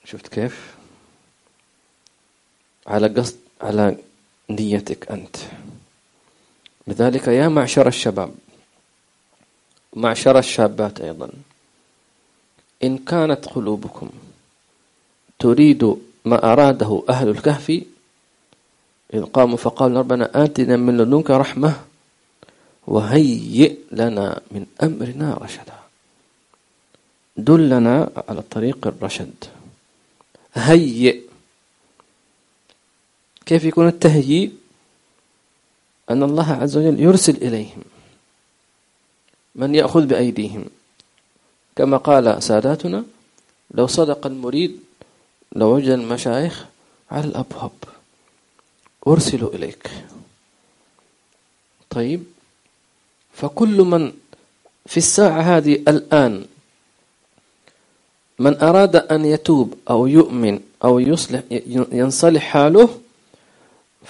شفت 0.05 0.29
كيف؟ 0.29 0.75
على 2.87 3.09
قصد 3.09 3.39
على 3.61 3.97
نيتك 4.51 5.11
أنت. 5.11 5.37
لذلك 6.87 7.29
يا 7.29 7.49
معشر 7.49 7.89
الشباب 7.89 8.35
معشر 9.97 10.39
الشابات 10.39 11.01
أيضا 11.01 11.31
إن 12.85 12.99
كانت 12.99 13.47
قلوبكم 13.47 14.11
تريد 15.39 15.97
ما 16.25 16.53
أراده 16.53 17.03
أهل 17.09 17.29
الكهف 17.29 17.83
إذ 19.15 19.23
قاموا 19.25 19.57
فقالوا 19.57 19.99
ربنا 19.99 20.45
آتنا 20.45 20.77
من 20.77 20.97
لدنك 20.97 21.31
رحمة 21.31 21.73
وهيئ 22.87 23.77
لنا 23.93 24.41
من 24.51 24.67
أمرنا 24.83 25.35
رشدا. 25.35 25.79
دلنا 27.37 28.11
على 28.29 28.43
طريق 28.43 28.87
الرشد. 28.87 29.45
هيئ 30.55 31.21
كيف 33.51 33.65
يكون 33.65 33.89
التهيئ؟ 33.89 34.51
أن 36.11 36.23
الله 36.23 36.53
عز 36.53 36.77
وجل 36.77 37.01
يرسل 37.01 37.37
إليهم 37.37 37.83
من 39.55 39.75
يأخذ 39.75 40.07
بأيديهم. 40.07 40.65
كما 41.77 41.97
قال 41.97 42.43
ساداتنا 42.43 43.05
لو 43.71 43.87
صدق 43.87 44.27
المريد 44.27 44.81
لوجد 45.53 45.89
المشايخ 45.89 46.65
على 47.11 47.25
الأبواب. 47.25 47.71
أرسلوا 49.07 49.55
إليك. 49.55 49.91
طيب 51.91 52.25
فكل 53.35 53.77
من 53.83 54.13
في 54.87 54.97
الساعة 54.97 55.41
هذه 55.41 55.75
الآن 55.75 56.45
من 58.39 58.63
أراد 58.63 58.97
أن 58.97 59.25
يتوب 59.25 59.75
أو 59.91 60.07
يؤمن 60.07 60.61
أو 60.85 60.99
يصلح 60.99 61.43
ينصلح 61.93 62.43
حاله 62.43 63.01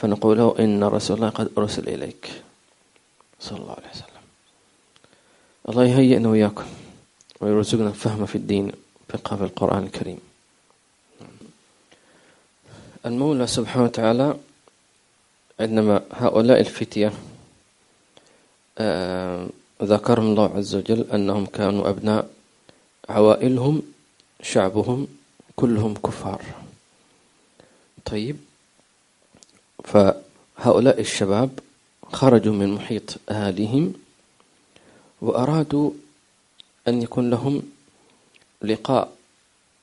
فنقول 0.01 0.39
له 0.39 0.55
إن 0.59 0.85
رسول 0.85 1.17
الله 1.17 1.29
قد 1.29 1.51
أرسل 1.59 1.89
إليك. 1.89 2.43
صلى 3.41 3.59
الله 3.59 3.73
عليه 3.73 3.91
وسلم. 3.91 4.25
الله 5.69 5.85
يهيئنا 5.85 6.29
وإياكم 6.29 6.65
ويرزقنا 7.41 7.89
الفهم 7.89 8.27
في 8.27 8.37
الدين 8.37 8.73
فقه 9.09 9.37
في 9.37 9.45
القرآن 9.45 9.83
الكريم. 9.85 10.21
المولى 13.07 13.47
سبحانه 13.47 13.85
وتعالى 13.85 14.37
عندما 15.61 16.03
هؤلاء 16.13 16.61
الفتية 16.61 17.13
آه، 18.79 19.47
ذكرهم 19.83 20.27
الله 20.27 20.57
عز 20.57 20.75
وجل 20.75 21.07
أنهم 21.13 21.47
كانوا 21.47 21.89
أبناء 21.89 22.31
عوائلهم 23.09 23.83
شعبهم 24.43 25.07
كلهم 25.57 25.95
كفار. 25.95 26.43
طيب 28.05 28.37
فهؤلاء 29.85 31.01
الشباب 31.01 31.51
خرجوا 32.13 32.53
من 32.55 32.69
محيط 32.75 33.17
أهاليهم 33.31 33.93
وأرادوا 35.23 35.91
أن 36.89 37.03
يكون 37.03 37.31
لهم 37.31 37.63
لقاء 38.63 39.13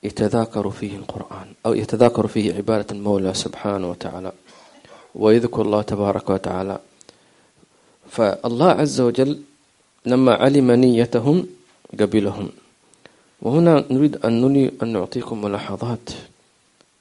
يتذاكر 0.02 0.70
فيه 0.70 0.96
القرآن 0.96 1.52
أو 1.66 1.74
يتذاكر 1.74 2.26
فيه 2.26 2.54
عبادة 2.54 2.86
المولى 2.90 3.34
سبحانه 3.34 3.90
وتعالى 3.90 4.32
ويذكر 5.14 5.62
الله 5.62 5.82
تبارك 5.82 6.30
وتعالى. 6.30 6.78
فالله 8.10 8.70
عز 8.70 9.00
وجل 9.00 9.42
لما 10.06 10.34
علم 10.34 10.70
نيتهم 10.70 11.46
قبلهم. 12.00 12.48
وهنا 13.42 13.84
نريد 13.90 14.16
أن 14.16 14.70
أن 14.82 14.88
نعطيكم 14.92 15.42
ملاحظات 15.42 16.10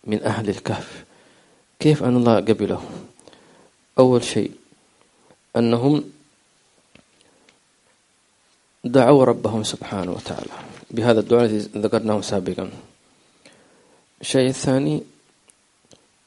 من 0.03 0.23
أهل 0.23 0.49
الكهف. 0.49 1.06
كيف 1.79 2.03
أن 2.03 2.15
الله 2.15 2.36
قبلهم 2.36 3.07
أول 4.00 4.24
شيء 4.24 4.51
أنهم 5.55 6.03
دعوا 8.84 9.25
ربهم 9.25 9.63
سبحانه 9.63 10.12
وتعالى. 10.12 10.53
بهذا 10.91 11.19
الدعاء 11.19 11.46
الذي 11.46 11.57
ذكرناه 11.57 12.22
سابقا. 12.22 12.72
الشيء 14.22 14.50
الثاني 14.50 15.03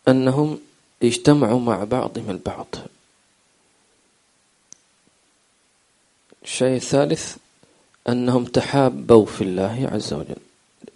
أنهم 0.09 0.59
اجتمعوا 1.02 1.61
مع 1.61 1.85
بعضهم 1.85 2.30
البعض. 2.30 2.66
الشيء 6.45 6.76
الثالث 6.76 7.37
أنهم 8.09 8.45
تحابوا 8.45 9.26
في 9.26 9.45
الله 9.45 9.90
عز 9.92 10.12
وجل. 10.12 10.42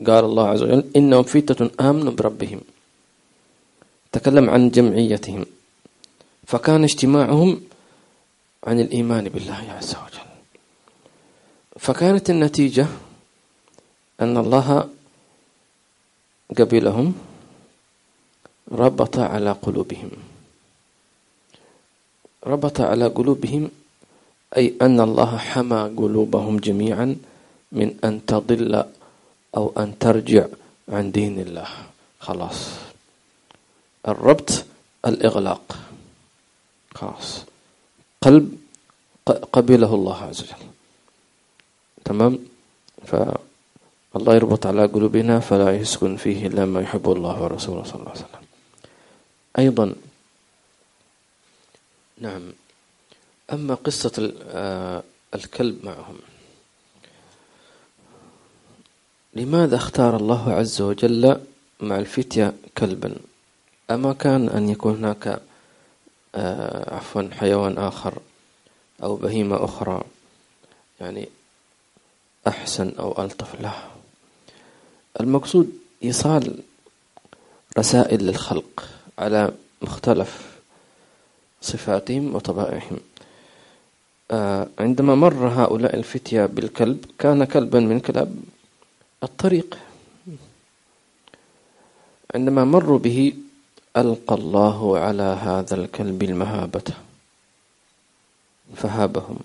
قال 0.07 0.25
الله 0.25 0.49
عز 0.49 0.63
وجل 0.63 0.85
إنهم 0.97 1.23
فتة 1.23 1.71
آمنوا 1.81 2.13
بربهم. 2.13 2.61
تكلم 4.15 4.47
عن 4.51 4.71
جمعيتهم 4.71 5.43
فكان 6.47 6.85
اجتماعهم 6.85 7.51
عن 8.65 8.77
الإيمان 8.81 9.25
بالله 9.29 9.61
عز 9.75 9.93
وجل. 9.99 10.29
فكانت 11.83 12.31
النتيجة 12.31 12.87
أن 14.21 14.37
الله 14.39 14.89
قبلهم 16.59 17.15
ربط 18.73 19.19
على 19.19 19.51
قلوبهم. 19.51 20.11
ربط 22.47 22.81
على 22.81 23.07
قلوبهم 23.07 23.71
أي 24.57 24.75
أن 24.83 25.01
الله 25.01 25.37
حمى 25.37 25.81
قلوبهم 25.99 26.55
جميعا 26.59 27.17
من 27.73 27.89
أن 28.05 28.27
تضل 28.27 28.85
أو 29.57 29.73
أن 29.79 29.99
ترجع 29.99 30.47
عن 30.89 31.11
دين 31.11 31.41
الله. 31.41 31.69
خلاص. 32.21 32.84
الربط 34.09 34.65
الإغلاق. 35.07 35.79
خلاص. 36.95 37.45
قلب 38.21 38.59
قبله 39.53 39.95
الله 39.95 40.23
عز 40.23 40.41
وجل. 40.41 40.67
تمام؟ 42.05 42.39
فالله 43.07 44.35
يربط 44.35 44.67
على 44.67 44.87
قلوبنا 44.87 45.41
فلا 45.41 45.77
يسكن 45.77 46.17
فيه 46.17 46.47
إلا 46.47 46.65
ما 46.65 46.81
يحب 46.81 47.11
الله 47.11 47.43
ورسوله 47.43 47.85
صلى 47.85 47.95
الله 47.95 48.11
عليه 48.11 48.21
وسلم. 48.21 48.45
أيضا 49.59 49.95
نعم. 52.19 52.53
أما 53.53 53.75
قصة 53.75 54.33
آه، 54.49 55.03
الكلب 55.35 55.85
معهم. 55.85 56.19
لماذا 59.35 59.77
اختار 59.77 60.17
الله 60.17 60.53
عز 60.53 60.81
وجل 60.81 61.41
مع 61.81 61.99
الفتية 61.99 62.53
كلبا؟ 62.79 63.15
أما 63.91 64.13
كان 64.13 64.49
أن 64.49 64.69
يكون 64.69 64.95
هناك 64.95 65.41
آه، 66.35 66.95
عفوا 66.95 67.29
حيوان 67.33 67.79
آخر 67.79 68.19
أو 69.03 69.17
بهيمة 69.17 69.65
أخرى 69.65 70.03
يعني 71.01 71.29
أحسن 72.47 72.93
أو 72.99 73.25
ألطف 73.25 73.61
له. 73.61 73.75
المقصود 75.21 75.73
إيصال 76.05 76.59
رسائل 77.79 78.27
للخلق 78.27 78.89
على 79.19 79.53
مختلف 79.83 80.59
صفاتهم 81.63 82.35
وطبائعهم. 82.35 82.99
آه، 84.31 84.69
عندما 84.79 85.15
مر 85.15 85.49
هؤلاء 85.49 85.97
الفتية 85.97 86.47
بالكلب 86.47 87.05
كان 87.19 87.45
كلبا 87.45 87.81
من 87.81 88.01
كلاب 88.01 88.37
الطريق. 89.23 89.79
عندما 92.35 92.65
مروا 92.65 92.99
به 92.99 93.33
ألقى 93.97 94.35
الله 94.35 94.99
على 94.99 95.23
هذا 95.23 95.75
الكلب 95.75 96.23
المهابة 96.23 96.83
فهابهم. 98.77 99.39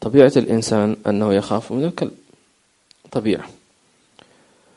طبيعة 0.00 0.32
الإنسان 0.36 0.96
أنه 1.06 1.34
يخاف 1.34 1.72
من 1.72 1.84
الكلب 1.84 2.16
طبيعة. 3.12 3.48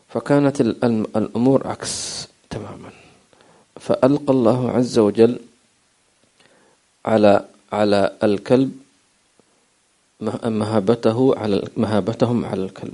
فكانت 0.10 0.62
الأمور 0.62 1.67
عكس 1.67 2.27
تماما. 2.49 2.91
فألقى 3.79 4.34
الله 4.34 4.71
عز 4.71 4.99
وجل 4.99 5.39
على 7.05 7.45
على 7.71 8.17
الكلب 8.23 8.79
مهابته 10.43 11.36
على 11.38 11.67
مهابتهم 11.77 12.45
على 12.45 12.63
الكلب 12.63 12.93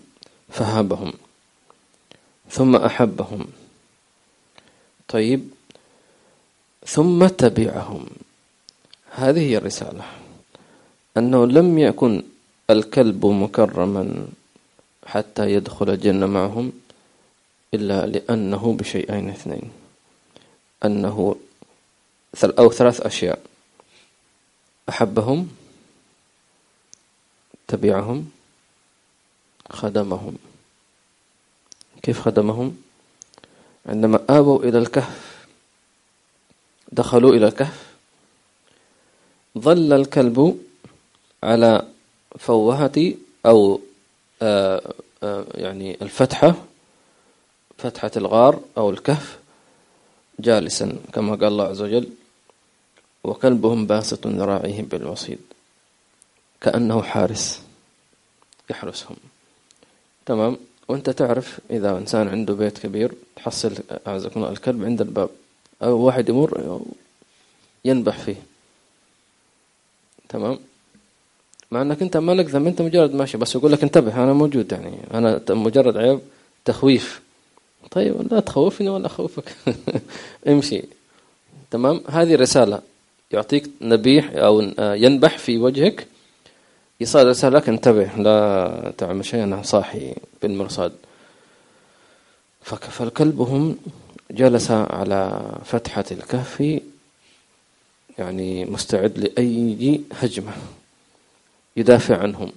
فهابهم. 0.50 1.14
ثم 2.50 2.76
أحبهم. 2.76 3.48
طيب 5.08 5.50
ثم 6.88 7.28
تبعهم. 7.28 8.06
هذه 9.12 9.40
هي 9.40 9.58
الرسالة. 9.58 10.06
أنه 11.18 11.46
لم 11.46 11.78
يكن 11.78 12.24
الكلب 12.70 13.26
مكرما 13.26 14.28
حتى 15.06 15.52
يدخل 15.52 15.90
الجنة 15.90 16.26
معهم 16.26 16.72
إلا 17.74 18.06
لأنه 18.06 18.74
بشيئين 18.80 19.30
اثنين. 19.30 19.72
أنه 20.86 21.36
أو 22.44 22.72
ثلاث 22.72 23.02
أشياء. 23.02 23.40
أحبهم 24.90 25.50
تبعهم 27.68 28.32
خدمهم. 29.70 30.36
كيف 32.04 32.20
خدمهم؟ 32.20 32.78
عندما 33.86 34.20
آووا 34.30 34.64
إلى 34.64 34.78
الكهف 34.78 35.27
دخلوا 36.92 37.34
إلى 37.36 37.48
الكهف. 37.48 37.88
ظل 39.58 39.94
الكلب 39.94 40.60
على 41.44 41.88
فوهة 42.40 43.14
أو 43.46 43.82
آه، 44.42 44.94
آه، 45.24 45.46
يعني 45.56 45.98
الفتحة 46.02 46.56
فتحة 47.78 48.12
الغار 48.18 48.60
أو 48.78 48.90
الكهف 48.90 49.40
جالسا 50.40 50.98
كما 51.14 51.36
قال 51.36 51.48
الله 51.48 51.64
عز 51.64 51.82
وجل 51.82 52.10
وكلبهم 53.24 53.86
باسط 53.88 54.28
ذراعيه 54.28 54.82
بالوصيد 54.82 55.40
كأنه 56.62 57.02
حارس 57.02 57.62
يحرسهم. 58.70 59.16
تمام؟ 60.26 60.58
وأنت 60.88 61.10
تعرف 61.10 61.60
إذا 61.70 61.98
إنسان 61.98 62.28
عنده 62.28 62.54
بيت 62.54 62.78
كبير 62.78 63.14
تحصل 63.36 63.74
أعزكم 64.08 64.44
الكلب 64.44 64.84
عند 64.84 65.02
الباب. 65.02 65.30
أو 65.84 66.00
واحد 66.00 66.30
يمر 66.30 66.82
ينبح 67.86 68.18
فيه. 68.18 68.36
تمام؟ 70.30 70.60
مع 71.72 71.82
إنك 71.82 72.02
أنت 72.02 72.18
ما 72.18 72.32
لك 72.32 72.46
ذنب 72.46 72.68
أنت 72.68 72.82
مجرد 72.82 73.14
ماشي 73.14 73.38
بس 73.38 73.56
يقول 73.56 73.72
لك 73.72 73.84
انتبه 73.84 74.24
أنا 74.24 74.34
موجود 74.34 74.72
يعني. 74.72 74.98
أنا 75.14 75.42
مجرد 75.50 75.98
عيب 75.98 76.20
تخويف. 76.66 77.22
طيب 77.92 78.34
لا 78.34 78.40
تخوفني 78.40 78.90
ولا 78.90 79.06
أخوفك. 79.06 79.56
امشي. 80.48 80.84
تمام؟ 81.72 82.02
هذه 82.10 82.36
رسالة 82.36 82.82
يعطيك 83.32 83.70
نبيح 83.82 84.32
أو 84.34 84.62
ينبح 84.80 85.38
في 85.38 85.58
وجهك. 85.58 86.08
إيصال 87.02 87.28
رسالة 87.28 87.58
لك 87.58 87.70
انتبه 87.70 88.04
لا 88.18 88.94
تعمل 88.98 89.26
شيء 89.26 89.44
أنا 89.44 89.64
صاحي 89.64 90.16
بالمرصاد. 90.42 90.92
فالكلبهم 92.62 93.78
جلس 94.32 94.72
على 94.72 95.52
فتحة 95.66 96.06
الكهف 96.12 96.82
يعني 98.18 98.66
مستعد 98.66 99.18
لأي 99.18 100.02
هجمة 100.14 100.52
يدافع 101.78 102.18
عنهم. 102.18 102.52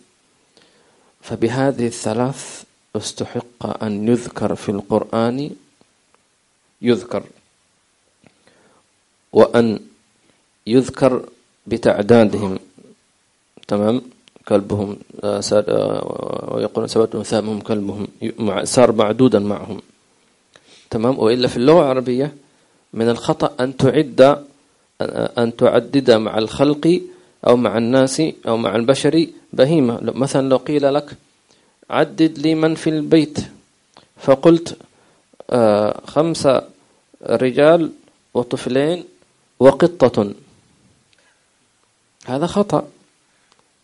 فبهذه 1.22 1.87
الثلاث 1.87 2.64
استحق 2.96 3.83
أن 3.83 4.09
يذكر 4.09 4.54
في 4.54 4.68
القرآن 4.68 5.50
يذكر. 6.83 7.22
وأن 9.33 9.80
يذكر 10.66 11.28
بتعدادهم. 11.66 12.59
تمام؟ 13.68 14.02
كلبهم 14.48 14.96
آه، 15.24 15.42
آه، 15.52 16.54
ويقولون 16.54 16.88
سبت 16.88 17.16
ثامهم 17.16 17.61
كلبهم 17.61 18.09
صار 18.64 18.92
معدودا 18.92 19.38
معهم. 19.38 19.80
تمام؟ 20.90 21.18
وإلا 21.18 21.48
في 21.48 21.57
اللغة 21.57 21.81
العربية 21.81 22.33
من 22.92 23.09
الخطأ 23.09 23.55
أن 23.61 23.76
تعد 23.76 24.44
أن 25.38 25.57
تعدد 25.57 26.11
مع 26.11 26.38
الخلق 26.38 27.00
أو 27.46 27.57
مع 27.57 27.79
الناس 27.79 28.22
أو 28.48 28.57
مع 28.57 28.76
البشر 28.76 29.26
بهيمة. 29.53 29.98
مثلا 30.03 30.48
لو 30.48 30.57
قيل 30.57 30.94
لك 30.94 31.16
عدد 31.90 32.38
لي 32.38 32.55
من 32.55 32.74
في 32.74 32.90
البيت 32.90 33.38
فقلت 34.16 34.76
آه، 35.50 36.00
خمسة 36.07 36.62
رجال 37.26 37.90
وطفلين 38.35 39.05
وقطة. 39.61 40.33
هذا 42.26 42.46
خطأ 42.46 42.88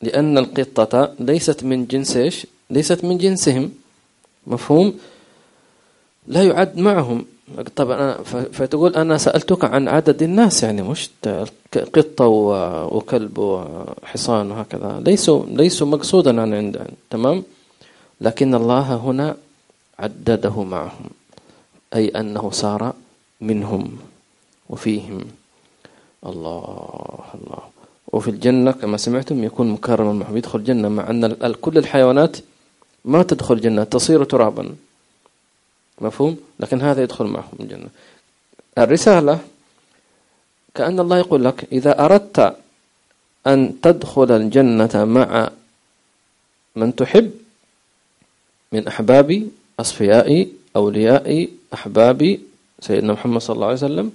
لأن 0.03 0.39
القطة 0.39 1.15
ليست 1.21 1.65
من 1.65 1.87
جنس 1.87 2.47
ليست 2.71 3.05
من 3.05 3.19
جنسهم. 3.19 3.73
مفهوم؟ 4.47 4.99
لا 6.29 6.43
يعد 6.43 6.79
معهم. 6.79 7.25
طبعا 7.77 7.97
أنا 7.97 8.23
فتقول 8.53 8.95
أنا 8.95 9.19
سألتك 9.19 9.65
عن 9.65 9.89
عدد 9.89 10.23
الناس 10.23 10.63
يعني 10.63 10.83
مش 10.83 11.11
قطة 11.95 12.27
وكلب 12.93 13.39
وحصان 13.39 14.51
وهكذا. 14.51 15.03
ليسوا 15.07 15.47
ليسوا 15.47 15.87
مقصودا 15.87 16.41
عن 16.41 16.55
عند 16.55 16.87
تمام؟ 17.11 17.43
لكن 18.21 18.55
الله 18.55 18.97
هنا 18.97 19.37
عدده 19.99 20.63
معهم 20.63 21.07
أي 21.95 22.09
أنه 22.09 22.51
صار 22.51 22.93
منهم 23.41 23.99
وفيهم. 24.69 25.21
الله 26.27 27.21
الله. 27.35 27.59
وفي 28.13 28.31
الجنة 28.31 28.71
كما 28.71 28.97
سمعتم 28.97 29.45
يكون 29.45 29.71
مكرما 29.71 30.25
يدخل 30.33 30.59
الجنة 30.59 30.89
مع 30.89 31.11
أن 31.11 31.55
كل 31.61 31.79
الحيوانات 31.79 32.37
ما 33.05 33.23
تدخل 33.23 33.55
الجنة 33.55 33.85
تصير 33.85 34.25
ترابا. 34.25 34.75
مفهوم؟ 36.01 36.37
لكن 36.61 36.81
هذا 36.81 37.03
يدخل 37.03 37.25
معهم 37.25 37.53
الجنة 37.61 37.89
الرسالة 38.79 39.41
كأن 40.75 41.01
الله 41.01 41.19
يقول 41.19 41.45
لك 41.45 41.69
إذا 41.73 42.05
أردت 42.05 42.57
أن 43.47 43.81
تدخل 43.83 44.33
الجنة 44.33 45.05
مع 45.05 45.51
من 46.77 46.97
تحب 46.97 47.31
من 48.73 48.87
أحبابي 48.89 49.49
أصفيائي 49.81 50.53
أوليائي 50.77 51.49
أحبابي 51.75 52.41
سيدنا 52.81 53.13
محمد 53.13 53.41
صلى 53.41 53.55
الله 53.55 53.67
عليه 53.67 53.77
وسلم 53.77 54.13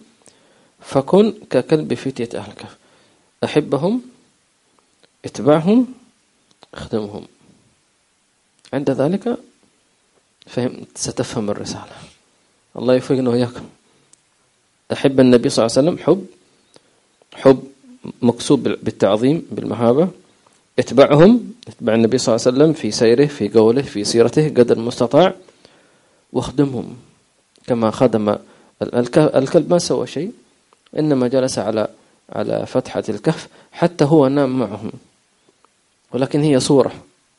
فكن 0.81 1.33
ككلب 1.49 1.93
فتية 1.93 2.29
أهل 2.39 2.51
الكهف. 2.51 2.77
أحبهم 3.43 4.01
اتبعهم 5.25 5.93
اخدمهم 6.73 7.25
عند 8.73 8.89
ذلك 8.91 9.37
فهم 10.47 10.85
ستفهم 10.95 11.49
الرسالة. 11.49 11.95
الله 12.77 12.93
يوفقنا 12.93 13.29
وإياكم. 13.29 13.65
أحب 14.93 15.19
النبي 15.19 15.49
صلى 15.49 15.65
الله 15.65 15.77
عليه 15.77 15.87
وسلم 15.89 16.05
حب 16.05 16.25
حب 17.33 17.63
مقصود 18.21 18.63
بالتعظيم 18.63 19.45
بالمهابة 19.51 20.09
اتبعهم 20.79 21.53
اتبع 21.67 21.93
النبي 21.95 22.17
صلى 22.17 22.35
الله 22.35 22.47
عليه 22.47 22.57
وسلم 22.57 22.73
في 22.73 22.91
سيره 22.91 23.25
في 23.25 23.49
قوله 23.49 23.81
في 23.81 24.03
سيرته 24.03 24.49
قدر 24.49 24.77
المستطاع. 24.77 25.33
واخدمهم. 26.33 26.97
كما 27.67 27.91
خدم 27.91 28.37
الكلب 29.15 29.69
ما 29.69 29.79
سوى 29.79 30.07
شيء 30.07 30.31
إنما 30.99 31.27
جلس 31.27 31.59
على 31.59 31.87
على 32.29 32.65
فتحة 32.65 33.03
الكهف 33.09 33.47
حتى 33.71 34.05
هو 34.05 34.27
نام 34.27 34.59
معهم. 34.59 34.91
ولكن 36.11 36.41
هي 36.41 36.59
صورة 36.59 36.91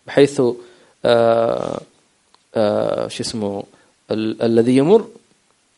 بحيث 0.06 0.42
آآ 1.04 1.80
شو 3.14 3.22
اسمه 3.22 3.64
ال 4.10 4.42
الذي 4.42 4.76
يمر 4.76 5.08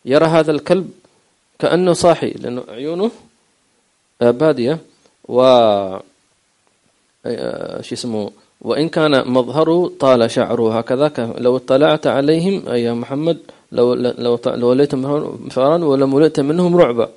يرى 0.04 0.26
هذا 0.26 0.52
الكلب 0.52 0.90
كأنه 1.58 1.92
صاحي 1.92 2.30
لأنه 2.30 2.64
عيونه 2.68 3.10
بادية. 4.20 4.78
و 5.28 5.38
شو 7.80 7.94
اسمه 7.94 8.30
وإن 8.60 8.88
كان 8.88 9.28
مظهره 9.28 9.92
طال 10.00 10.30
شعره 10.30 10.78
هكذا 10.78 11.34
لو 11.38 11.56
اطلعت 11.56 12.06
عليهم 12.06 12.68
أي 12.68 12.92
محمد 12.92 13.38
لو 13.72 13.94
لو 13.94 14.40
لو 14.46 14.68
وليتم 14.68 15.00
فرارا 15.48 15.84
ولم 15.84 16.14
وليت 16.14 16.40
منهم 16.40 16.76
رعبا. 16.76 17.08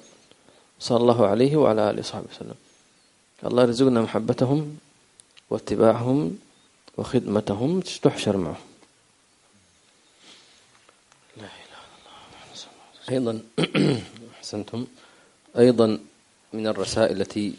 صلى 0.80 0.98
الله 0.98 1.28
عليه 1.28 1.56
وعلى 1.56 1.89
آله 1.89 2.00
وصحبه 2.00 2.26
وسلم. 2.36 2.56
الله 3.46 3.63
يرزقنا 3.63 4.02
محبتهم 4.02 4.78
واتباعهم 5.50 6.39
وخدمتهم 6.98 7.80
تحشر 7.80 8.38
معهم 8.38 8.65
لا 11.38 11.50
إله 11.63 11.80
إلا 11.93 12.08
الله 12.46 12.67
أيضا 13.10 13.41
أحسنتم. 14.38 14.88
أيضا 15.58 16.00
من 16.54 16.67
الرسائل 16.67 17.22
التي 17.22 17.54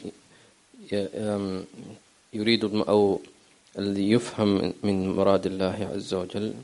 يريد 2.33 2.65
أو 2.65 3.21
الذي 3.79 4.11
يفهم 4.11 4.75
من 4.83 5.17
مراد 5.17 5.47
الله 5.47 5.91
عز 5.95 6.15
وجل 6.15 6.55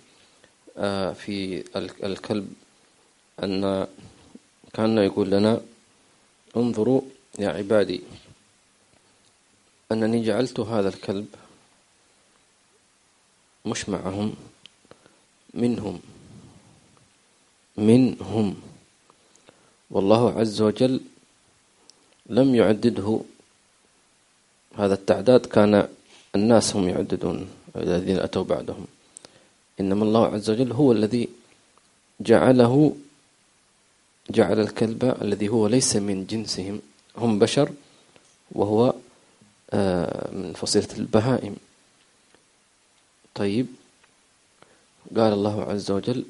آه، 0.79 1.12
في 1.12 1.64
الكلب 2.05 2.53
أن 3.42 3.87
كأن 4.73 4.99
يقول 4.99 5.31
لنا 5.31 5.61
انظروا 6.57 7.01
يا 7.38 7.49
عبادي 7.49 8.01
أنني 9.92 10.25
جعلت 10.25 10.61
هذا 10.61 10.88
الكلب 10.88 11.27
مش 13.66 13.88
معهم 13.88 14.35
منهم 15.55 16.01
منهم. 17.77 18.73
والله 19.90 20.38
عز 20.40 20.62
وجل 20.62 21.01
لم 22.27 22.55
يعدده. 22.55 23.20
هذا 24.77 24.94
التعداد 24.94 25.47
كان 25.47 25.88
الناس 26.35 26.77
هم 26.77 26.88
يعددون 26.88 27.49
الذين 27.77 28.18
أتوا 28.18 28.44
بعدهم. 28.44 28.87
إنما 29.81 30.05
الله 30.05 30.27
عز 30.27 30.51
وجل 30.51 30.73
هو 30.73 30.92
الذي 30.92 31.29
جعله 32.20 32.97
جعل 34.31 34.61
الكلب 34.61 35.16
الذي 35.23 35.49
هو 35.49 35.66
ليس 35.66 35.97
من 35.97 36.27
جنسهم 36.27 36.81
هم 37.16 37.38
بشر 37.38 37.70
وهو 38.53 38.94
آه، 39.70 40.31
من 40.33 40.53
فصيلة 40.53 40.88
البهائم. 40.99 41.57
طيب. 43.35 43.66
قال 45.16 45.33
الله 45.33 45.62
عز 45.62 45.90
وجل 45.90 46.25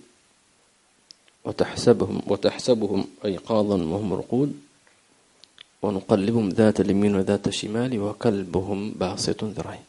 وتحسبهم 1.44 2.22
وتحسبهم 2.26 3.06
أيقاظا 3.24 3.76
وهم 3.76 4.12
رقود. 4.12 4.60
ونقلبهم 5.84 6.48
ذات 6.48 6.80
اليمين 6.80 7.16
وذات 7.16 7.48
الشمال 7.48 7.98
وكلبهم 8.00 8.90
باسط 8.90 9.44
ذرعيه 9.44 9.84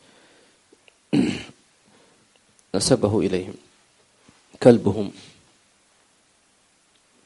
نسبه 2.75 3.19
إليهم. 3.19 3.53
كلبهم. 4.63 5.11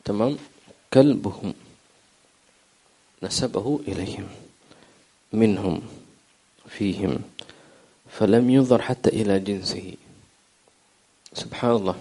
تمام؟ 0.05 0.37
كلبهم. 0.93 1.53
نسبه 3.23 3.79
إليهم. 3.87 4.27
منهم. 5.33 5.81
فيهم. 6.69 7.21
فلم 8.09 8.49
ينظر 8.49 8.81
حتى 8.81 9.09
إلى 9.09 9.39
جنسه. 9.39 9.93
سبحان 11.33 11.71
الله. 11.71 11.97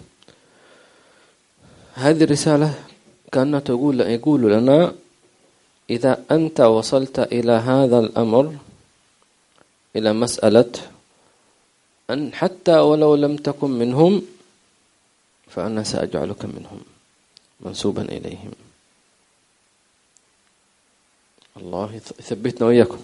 هذه 1.98 2.24
الرسالة 2.24 2.74
كانت 3.32 3.66
تقول 3.66 4.00
يقول 4.00 4.42
لنا 4.52 4.94
إذا 5.90 6.12
أنت 6.30 6.61
وصلت 6.61 7.18
إلى 7.18 7.52
هذا 7.52 7.98
الأمر 7.98 8.54
إلى 9.96 10.12
مسألة 10.12 10.72
أن 12.11 12.32
حتى 12.32 12.78
ولو 12.78 13.14
لم 13.14 13.37
تكن 13.37 13.70
منهم 13.70 14.22
فأنا 15.50 15.82
سأجعلك 15.82 16.44
منهم 16.44 16.80
منسوبا 17.61 18.02
إليهم. 18.02 18.52
الله 21.56 21.94
يثبتنا 21.94 22.66
وإياكم 22.66 23.00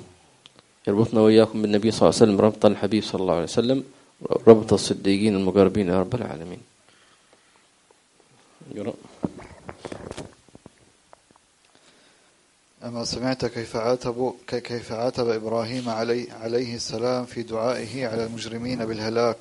يربطنا 0.86 1.20
وإياكم 1.20 1.62
بالنبي 1.62 1.90
صلى 1.90 1.98
الله 1.98 2.14
عليه 2.14 2.22
وسلم 2.22 2.40
ربط 2.40 2.62
الحبيب 2.66 3.02
صلى 3.02 3.20
الله 3.20 3.34
عليه 3.34 3.52
وسلم 3.58 3.84
ربط 4.48 4.72
الصديقين 4.72 5.34
المقربين 5.36 5.88
يا 5.88 6.00
رب 6.00 6.14
العالمين. 6.14 6.73
أما 12.84 13.04
سمعت 13.04 13.44
كيف 13.44 13.76
عاتب 13.76 14.34
كيف 14.46 14.92
عاتب 14.92 15.28
إبراهيم 15.28 15.88
علي 15.88 16.30
عليه 16.30 16.74
السلام 16.74 17.24
في 17.24 17.42
دعائه 17.42 18.06
على 18.06 18.24
المجرمين 18.24 18.84
بالهلاك 18.84 19.36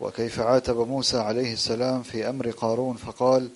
وكيف 0.00 0.40
عاتب 0.40 0.76
موسى 0.76 1.18
عليه 1.18 1.52
السلام 1.52 2.02
في 2.02 2.28
أمر 2.28 2.50
قارون 2.50 2.96
فقال 2.96 3.48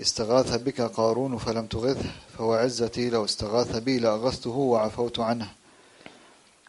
استغاث 0.00 0.62
بك 0.62 0.80
قارون 0.80 1.38
فلم 1.38 1.66
تغثه 1.66 2.10
فوعزتي 2.38 3.10
لو 3.10 3.24
استغاث 3.24 3.76
بي 3.76 3.98
لأغثته 3.98 4.50
وعفوت 4.50 5.20
عنه. 5.20 5.48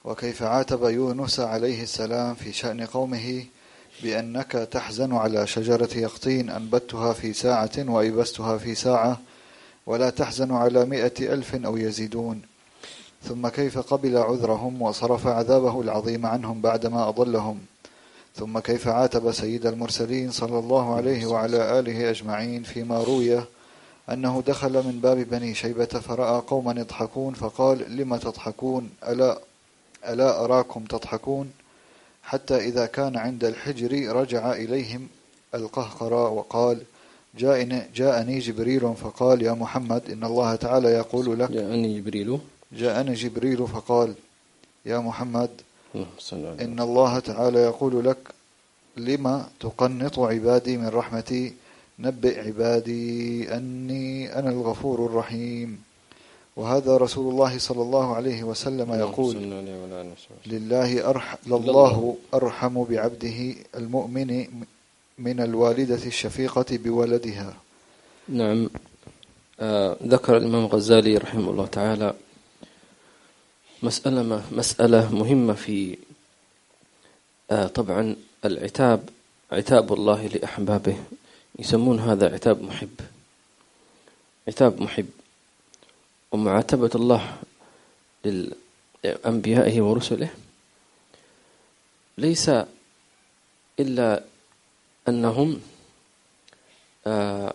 وكيف 0.05 0.43
عاتب 0.43 0.83
يونس 0.83 1.39
عليه 1.39 1.83
السلام 1.83 2.35
في 2.35 2.53
شأن 2.53 2.85
قومه 2.85 3.45
بأنك 4.03 4.51
تحزن 4.51 5.13
على 5.13 5.47
شجرة 5.47 5.89
يقطين 5.95 6.49
أنبتها 6.49 7.13
في 7.13 7.33
ساعة 7.33 7.71
وأيبستها 7.77 8.57
في 8.57 8.75
ساعة 8.75 9.19
ولا 9.85 10.09
تحزن 10.09 10.51
على 10.51 10.85
مئة 10.85 11.33
ألف 11.33 11.55
أو 11.55 11.77
يزيدون. 11.77 12.41
ثم 13.23 13.47
كيف 13.47 13.77
قبل 13.77 14.17
عذرهم 14.17 14.81
وصرف 14.81 15.27
عذابه 15.27 15.81
العظيم 15.81 16.25
عنهم 16.25 16.61
بعدما 16.61 17.09
أضلهم؟ 17.09 17.59
ثم 18.35 18.59
كيف 18.59 18.87
عاتب 18.87 19.31
سيد 19.31 19.65
المرسلين 19.65 20.31
صلى 20.31 20.59
الله 20.59 20.95
عليه 20.95 21.25
وعلى 21.25 21.79
آله 21.79 22.09
أجمعين 22.09 22.63
فيما 22.63 23.03
روي 23.03 23.43
أنه 24.09 24.43
دخل 24.47 24.73
من 24.73 24.99
باب 25.03 25.17
بني 25.17 25.55
شيبة 25.55 25.85
فرأى 25.85 26.41
قوما 26.47 26.81
يضحكون 26.81 27.33
فقال 27.33 27.97
لم 27.97 28.15
تضحكون؟ 28.15 28.89
ألا, 29.07 29.39
ألا 30.07 30.43
أراكم 30.43 30.83
تضحكون؟ 30.83 31.51
حتى 32.27 32.57
إذا 32.57 32.85
كان 32.85 33.15
عند 33.17 33.43
الحجر 33.43 33.91
رجع 34.15 34.51
إليهم 34.53 35.07
القهقرى 35.55 36.23
وقال 36.37 36.77
جاءني, 37.37 37.81
جاءني 37.95 38.39
جبريل 38.39 38.93
فقال 39.03 39.41
يا 39.41 39.51
محمد 39.53 40.01
إن 40.11 40.23
الله 40.23 40.55
تعالى 40.55 40.89
يقول 40.89 41.39
لك 41.39 41.51
جاءني 41.51 41.99
جبريل. 41.99 42.39
جاءني 42.71 43.13
جبريل 43.13 43.67
فقال 43.67 44.13
يا 44.85 44.99
محمد 44.99 45.49
إن 46.61 46.79
الله 46.79 47.19
تعالى 47.19 47.59
يقول 47.59 48.05
لك 48.05 48.17
لما 48.97 49.47
تقنط 49.59 50.19
عبادي 50.19 50.77
من 50.77 50.87
رحمتي؟ 50.87 51.53
نبئ 51.99 52.47
عبادي 52.47 53.55
أني 53.57 54.39
أنا 54.39 54.49
الغفور 54.49 55.05
الرحيم. 55.05 55.86
وهذا 56.57 56.97
رسول 56.97 57.31
الله 57.33 57.57
صلى 57.57 57.81
الله 57.81 58.15
عليه 58.15 58.43
وسلم 58.43 58.93
يقول 58.93 59.35
لله 60.45 61.09
أرح 61.09 61.37
لله 61.47 62.17
أرحم 62.33 62.83
بعبده 62.83 63.55
المؤمن 63.75 64.47
من 65.17 65.39
الوالدة 65.39 66.03
الشفيقة 66.05 66.65
بولدها. 66.71 67.53
نعم. 68.29 68.69
آه 69.59 69.97
ذكر 70.03 70.37
الإمام 70.37 70.65
الغزالي 70.65 71.17
رحمه 71.17 71.49
الله 71.51 71.65
تعالى 71.65 72.13
مسألة 73.83 74.41
مسألة 74.51 75.15
مهمة 75.15 75.53
في 75.53 75.97
آه 77.51 77.67
طبعا 77.67 78.15
العتاب 78.45 79.09
عتاب 79.51 79.93
الله 79.93 80.27
لأحبابه. 80.27 80.97
يسمون 81.59 81.99
هذا 81.99 82.33
عتاب 82.33 82.61
محب. 82.61 82.95
عتاب 84.47 84.81
محب. 84.81 85.05
ومعاتبة 86.37 86.93
الله 86.95 87.23
لأنبيائه 89.03 89.81
ورسله 89.81 90.29
ليس 92.17 92.45
إلا 93.79 94.23
أنهم 95.09 95.61
آه 97.07 97.53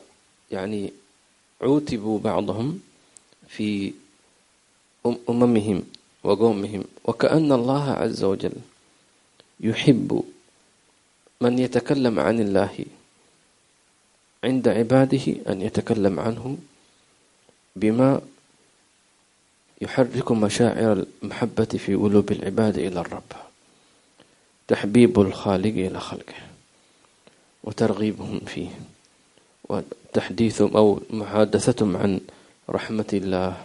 يعني 0.50 0.92
عوتبوا 1.62 2.18
بعضهم 2.18 2.80
في 3.48 3.94
أممهم 5.06 5.82
وقومهم. 6.24 6.84
وكأن 7.04 7.52
الله 7.52 7.90
عز 7.90 8.24
وجل 8.24 8.56
يحب 9.60 10.24
من 11.40 11.58
يتكلم 11.58 12.20
عن 12.20 12.40
الله 12.40 12.74
عند 14.44 14.68
عباده 14.68 15.26
أن 15.48 15.62
يتكلم 15.62 16.20
عنه 16.20 16.56
بما 17.76 18.20
يحرك 19.82 20.32
مشاعر 20.32 21.04
المحبة 21.22 21.64
في 21.64 21.94
قلوب 21.94 22.32
العباد 22.32 22.78
إلى 22.78 23.00
الرب. 23.00 23.32
تحبيب 24.68 25.20
الخالق 25.20 25.74
إلى 25.86 26.00
خلقه 26.00 26.40
وترغيبهم 27.64 28.40
فيه 28.46 28.68
وتحديثهم 29.68 30.76
أو 30.76 31.00
محادثتهم 31.10 31.96
عن 31.96 32.20
رحمة 32.70 33.10
الله 33.12 33.56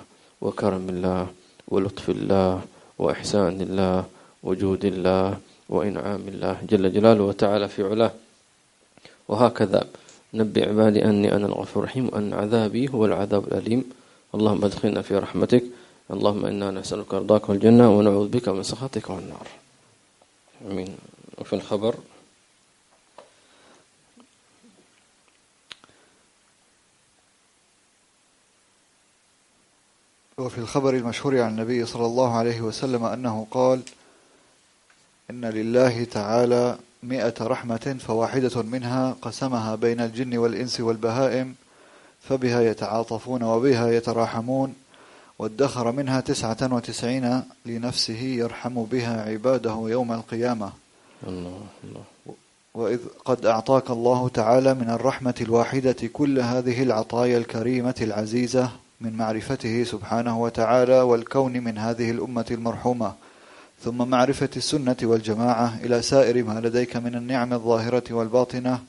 وكرم 0.41 0.89
الله 0.89 1.27
ولطف 1.67 2.09
الله 2.09 2.61
وإحسان 2.99 3.61
الله 3.61 4.05
وجود 4.43 4.85
الله 4.85 5.37
وإنعام 5.69 6.23
الله 6.27 6.55
جل 6.69 6.93
جلاله 6.93 7.23
وتعالى 7.23 7.67
في 7.67 7.83
علاه. 7.83 8.11
وهكذا 9.27 9.87
نبي 10.33 10.63
عبادي 10.63 11.05
أني 11.05 11.35
أنا 11.35 11.45
الغفور 11.45 11.83
الرحيم 11.83 12.05
وأن 12.13 12.33
عذابي 12.33 12.89
هو 12.89 13.05
العذاب 13.05 13.47
الأليم. 13.47 13.83
اللهم 14.35 14.65
أدخلنا 14.65 15.01
في 15.01 15.17
رحمتك 15.17 15.63
اللهم 16.07 16.45
إنا 16.45 16.71
نسألك 16.71 17.13
رضاك 17.13 17.49
والجنة 17.49 17.97
ونعوذ 17.97 18.27
بك 18.27 18.49
من 18.49 18.63
سخطك 18.63 19.09
والنار. 19.09 19.47
أمين. 20.71 20.97
وفي 21.37 21.53
الخبر 21.53 21.95
وفي 30.37 30.57
الخبر 30.57 30.93
المشهور 30.93 31.41
عن 31.41 31.49
النبي 31.49 31.85
صلى 31.85 32.05
الله 32.05 32.37
عليه 32.37 32.61
وسلم 32.61 33.03
أنه 33.03 33.47
قال 33.51 33.81
إن 35.29 35.45
لله 35.45 36.03
تعالى 36.03 36.77
مئة 37.03 37.33
رحمة 37.41 37.97
فواحدة 38.07 38.61
منها 38.61 39.15
قسمها 39.21 39.75
بين 39.75 40.01
الجن 40.01 40.37
والإنس 40.37 40.79
والبهائم 40.79 41.55
فبها 42.21 42.61
يتعاطفون 42.61 43.43
وبها 43.43 43.91
يتراحمون. 43.91 44.75
وادخر 45.39 45.91
منها 45.91 46.19
تسعة 46.19 46.57
وتسعين 46.73 47.41
لنفسه 47.65 48.21
يرحم 48.21 48.83
بها 48.83 49.21
عباده 49.21 49.83
يوم 49.85 50.11
القيامة. 50.11 50.71
الله 51.27 51.61
الله. 51.83 52.03
وإذ 52.73 52.99
قد 53.25 53.45
أعطاك 53.45 53.89
الله 53.89 54.29
تعالى 54.29 54.73
من 54.73 54.89
الرحمة 54.89 55.33
الواحدة 55.41 55.95
كل 56.13 56.39
هذه 56.39 56.83
العطايا 56.83 57.37
الكريمة 57.37 57.95
العزيزة 58.01 58.69
من 59.01 59.17
معرفته 59.17 59.83
سبحانه 59.83 60.41
وتعالى 60.41 61.01
والكون 61.01 61.53
من 61.53 61.77
هذه 61.77 62.11
الأمة 62.11 62.45
المرحومة. 62.51 63.13
ثم 63.83 64.07
معرفة 64.07 64.49
السنة 64.57 64.95
والجماعة 65.03 65.77
إلى 65.83 66.01
سائر 66.01 66.43
ما 66.43 66.59
لديك 66.59 66.95
من 66.95 67.15
النعم 67.15 67.53
الظاهرة 67.53 68.03
والباطنة 68.11 68.79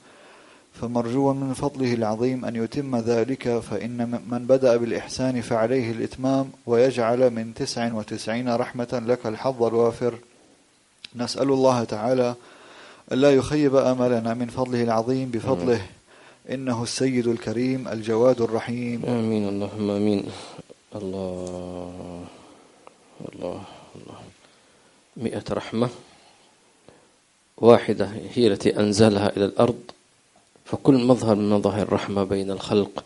فمرجوا 0.73 1.33
من 1.33 1.53
فضله 1.53 1.93
العظيم 1.93 2.45
أن 2.45 2.55
يتم 2.55 2.95
ذلك 2.95 3.59
فإن 3.59 4.21
من 4.29 4.47
بدأ 4.47 4.77
بالإحسان 4.77 5.41
فعليه 5.41 5.91
الإتمام 5.91 6.51
ويجعل 6.65 7.29
من 7.29 7.53
تسع 7.53 7.93
وتسعين 7.93 8.49
رحمة 8.49 9.03
لك 9.07 9.25
الحظ 9.25 9.63
الوافر. 9.63 10.13
نسأل 11.15 11.49
الله 11.51 11.83
تعالى 11.83 12.35
ألا 13.11 13.31
يخيب 13.31 13.75
آملنا 13.75 14.33
من 14.33 14.47
فضله 14.47 14.83
العظيم 14.83 15.31
بفضله. 15.31 15.81
إنه 16.49 16.83
السيد 16.83 17.27
الكريم 17.27 17.87
الجواد 17.87 18.41
الرحيم. 18.41 19.05
آمين. 19.05 19.49
اللهم 19.49 19.89
آمين. 19.89 20.25
الله 20.95 22.23
الله 23.33 23.63
الله. 23.95 24.19
مئة 25.17 25.43
رحمة 25.51 25.89
واحدة 27.57 28.09
هي 28.33 28.47
التي 28.47 28.79
أنزلها 28.79 29.37
إلى 29.37 29.45
الأرض. 29.45 29.79
فكل 30.71 30.93
مظهر 30.93 31.35
من 31.35 31.49
مظاهر 31.49 31.81
الرحمة 31.81 32.23
بين 32.23 32.51
الخلق 32.51 33.03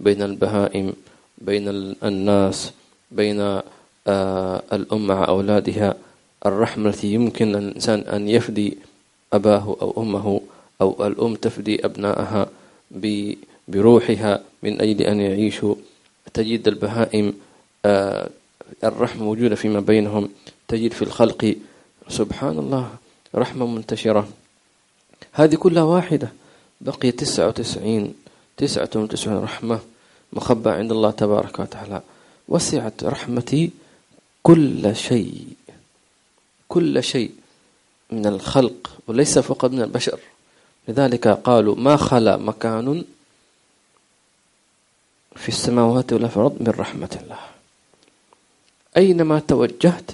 بين 0.00 0.22
البهائم 0.22 0.92
بين 1.38 1.68
الناس 2.04 2.72
بين 3.10 3.60
آه، 4.06 4.62
الأم 4.72 5.06
مع 5.06 5.28
أولادها. 5.28 5.94
الرحمة 6.46 6.88
التي 6.88 7.14
يمكن 7.14 7.54
الإنسان 7.56 8.00
أن 8.00 8.28
يفدي 8.28 8.76
أباه 9.32 9.76
أو 9.82 10.02
أمه 10.02 10.40
أو 10.80 11.06
الأم 11.06 11.34
تفدي 11.34 11.86
أبنائها 11.86 12.46
بروحها 13.68 14.40
من 14.62 14.80
أجل 14.80 15.02
أن 15.02 15.20
يعيشوا. 15.20 15.74
تجد 16.34 16.68
البهائم 16.68 17.34
آه، 17.84 18.30
الرحمة 18.84 19.24
موجودة 19.24 19.54
فيما 19.54 19.80
بينهم. 19.80 20.28
تجد 20.68 20.92
في 20.92 21.02
الخلق 21.02 21.56
سبحان 22.08 22.58
الله 22.58 22.90
رحمة 23.34 23.66
منتشرة. 23.66 24.28
هذه 25.32 25.54
كلها 25.54 25.82
واحدة. 25.82 26.41
بقي 26.82 27.10
تسعة 27.10 27.48
وتسعين 27.48 28.14
تسعة 28.56 28.90
وتسعين 28.96 29.38
رحمة 29.38 29.78
مخبى 30.32 30.70
عند 30.70 30.90
الله 30.92 31.10
تبارك 31.10 31.58
وتعالى. 31.58 32.02
وسعت 32.48 33.04
رحمتي 33.04 33.70
كل 34.42 34.96
شيء 34.96 35.46
كل 36.68 37.02
شيء 37.02 37.30
من 38.10 38.26
الخلق 38.26 38.90
وليس 39.06 39.38
فقط 39.38 39.70
من 39.70 39.82
البشر. 39.82 40.18
لذلك 40.88 41.28
قالوا 41.28 41.76
ما 41.76 41.96
خلا 41.96 42.36
مكان 42.36 43.04
في 45.36 45.48
السماوات 45.48 46.12
ولا 46.12 46.28
في 46.28 46.36
الأرض 46.36 46.56
من 46.60 46.68
رحمة 46.68 47.18
الله. 47.22 47.38
أينما 48.96 49.38
توجهت 49.38 50.10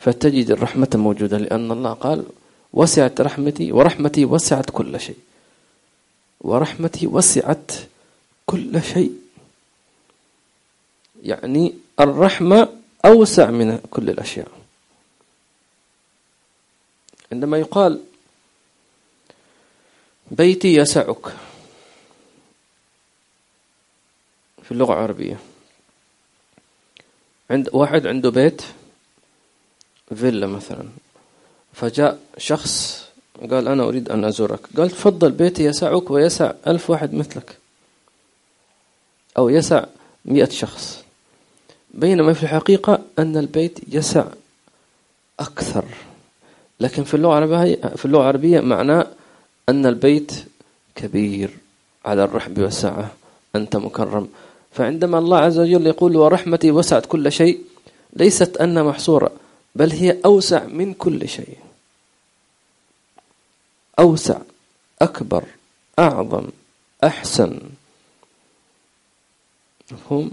فتجد 0.00 0.50
الرحمة 0.50 0.88
موجودة 0.94 1.38
لأن 1.38 1.72
الله 1.72 1.92
قال 1.92 2.24
وسعت 2.72 3.20
رحمتي 3.20 3.72
ورحمتي 3.72 4.24
وسعت 4.24 4.70
كل 4.70 5.00
شيء. 5.00 5.16
ورحمتي 6.40 7.06
وسعت 7.06 7.72
كل 8.46 8.82
شيء. 8.82 9.20
يعني 11.22 11.74
الرحمة 12.00 12.68
أوسع 13.04 13.50
من 13.50 13.78
كل 13.90 14.10
الأشياء. 14.10 14.48
عندما 17.32 17.58
يقال 17.58 18.04
بيتي 20.30 20.74
يسعك 20.74 21.26
في 24.62 24.72
اللغة 24.72 24.92
العربية 24.92 25.38
عند 27.50 27.70
واحد 27.72 28.06
عنده 28.06 28.30
بيت 28.30 28.62
فيلا 30.14 30.46
مثلا 30.46 30.88
فجاء 31.72 32.20
شخص 32.38 33.07
قال 33.50 33.68
أنا 33.68 33.82
أريد 33.82 34.10
أن 34.10 34.24
أزورك. 34.24 34.60
قال 34.76 34.90
تفضل 34.90 35.30
بيتي 35.30 35.64
يسعك 35.64 36.10
ويسع 36.10 36.52
ألف 36.66 36.90
واحد 36.90 37.14
مثلك. 37.14 37.56
أو 39.38 39.48
يسع 39.48 39.84
مئة 40.24 40.50
شخص. 40.50 41.04
بينما 41.94 42.32
في 42.32 42.42
الحقيقة 42.42 42.98
أن 43.18 43.36
البيت 43.36 43.78
يسع 43.94 44.24
أكثر. 45.40 45.84
لكن 46.80 47.04
في 47.04 47.14
اللغة 47.14 47.38
العربية 47.38 47.76
في 47.76 48.04
اللغة 48.04 48.20
العربية 48.20 48.60
معناه 48.60 49.06
أن 49.68 49.86
البيت 49.86 50.32
كبير 50.94 51.50
على 52.04 52.24
الرحب 52.24 52.58
والسعة. 52.58 53.10
أنت 53.56 53.76
مكرم. 53.76 54.28
فعندما 54.72 55.18
الله 55.18 55.38
عز 55.38 55.58
وجل 55.58 55.86
يقول 55.86 56.16
ورحمتي 56.16 56.70
وسعت 56.70 57.06
كل 57.06 57.32
شيء 57.32 57.60
ليست 58.16 58.56
أن 58.56 58.84
محصورة 58.84 59.30
بل 59.74 59.90
هي 59.90 60.16
أوسع 60.24 60.64
من 60.66 60.94
كل 60.94 61.28
شيء. 61.28 61.56
أوسع 63.98 64.38
أكبر 65.02 65.44
أعظم 65.98 66.44
أحسن. 67.04 67.58
مفهوم؟ 69.92 70.30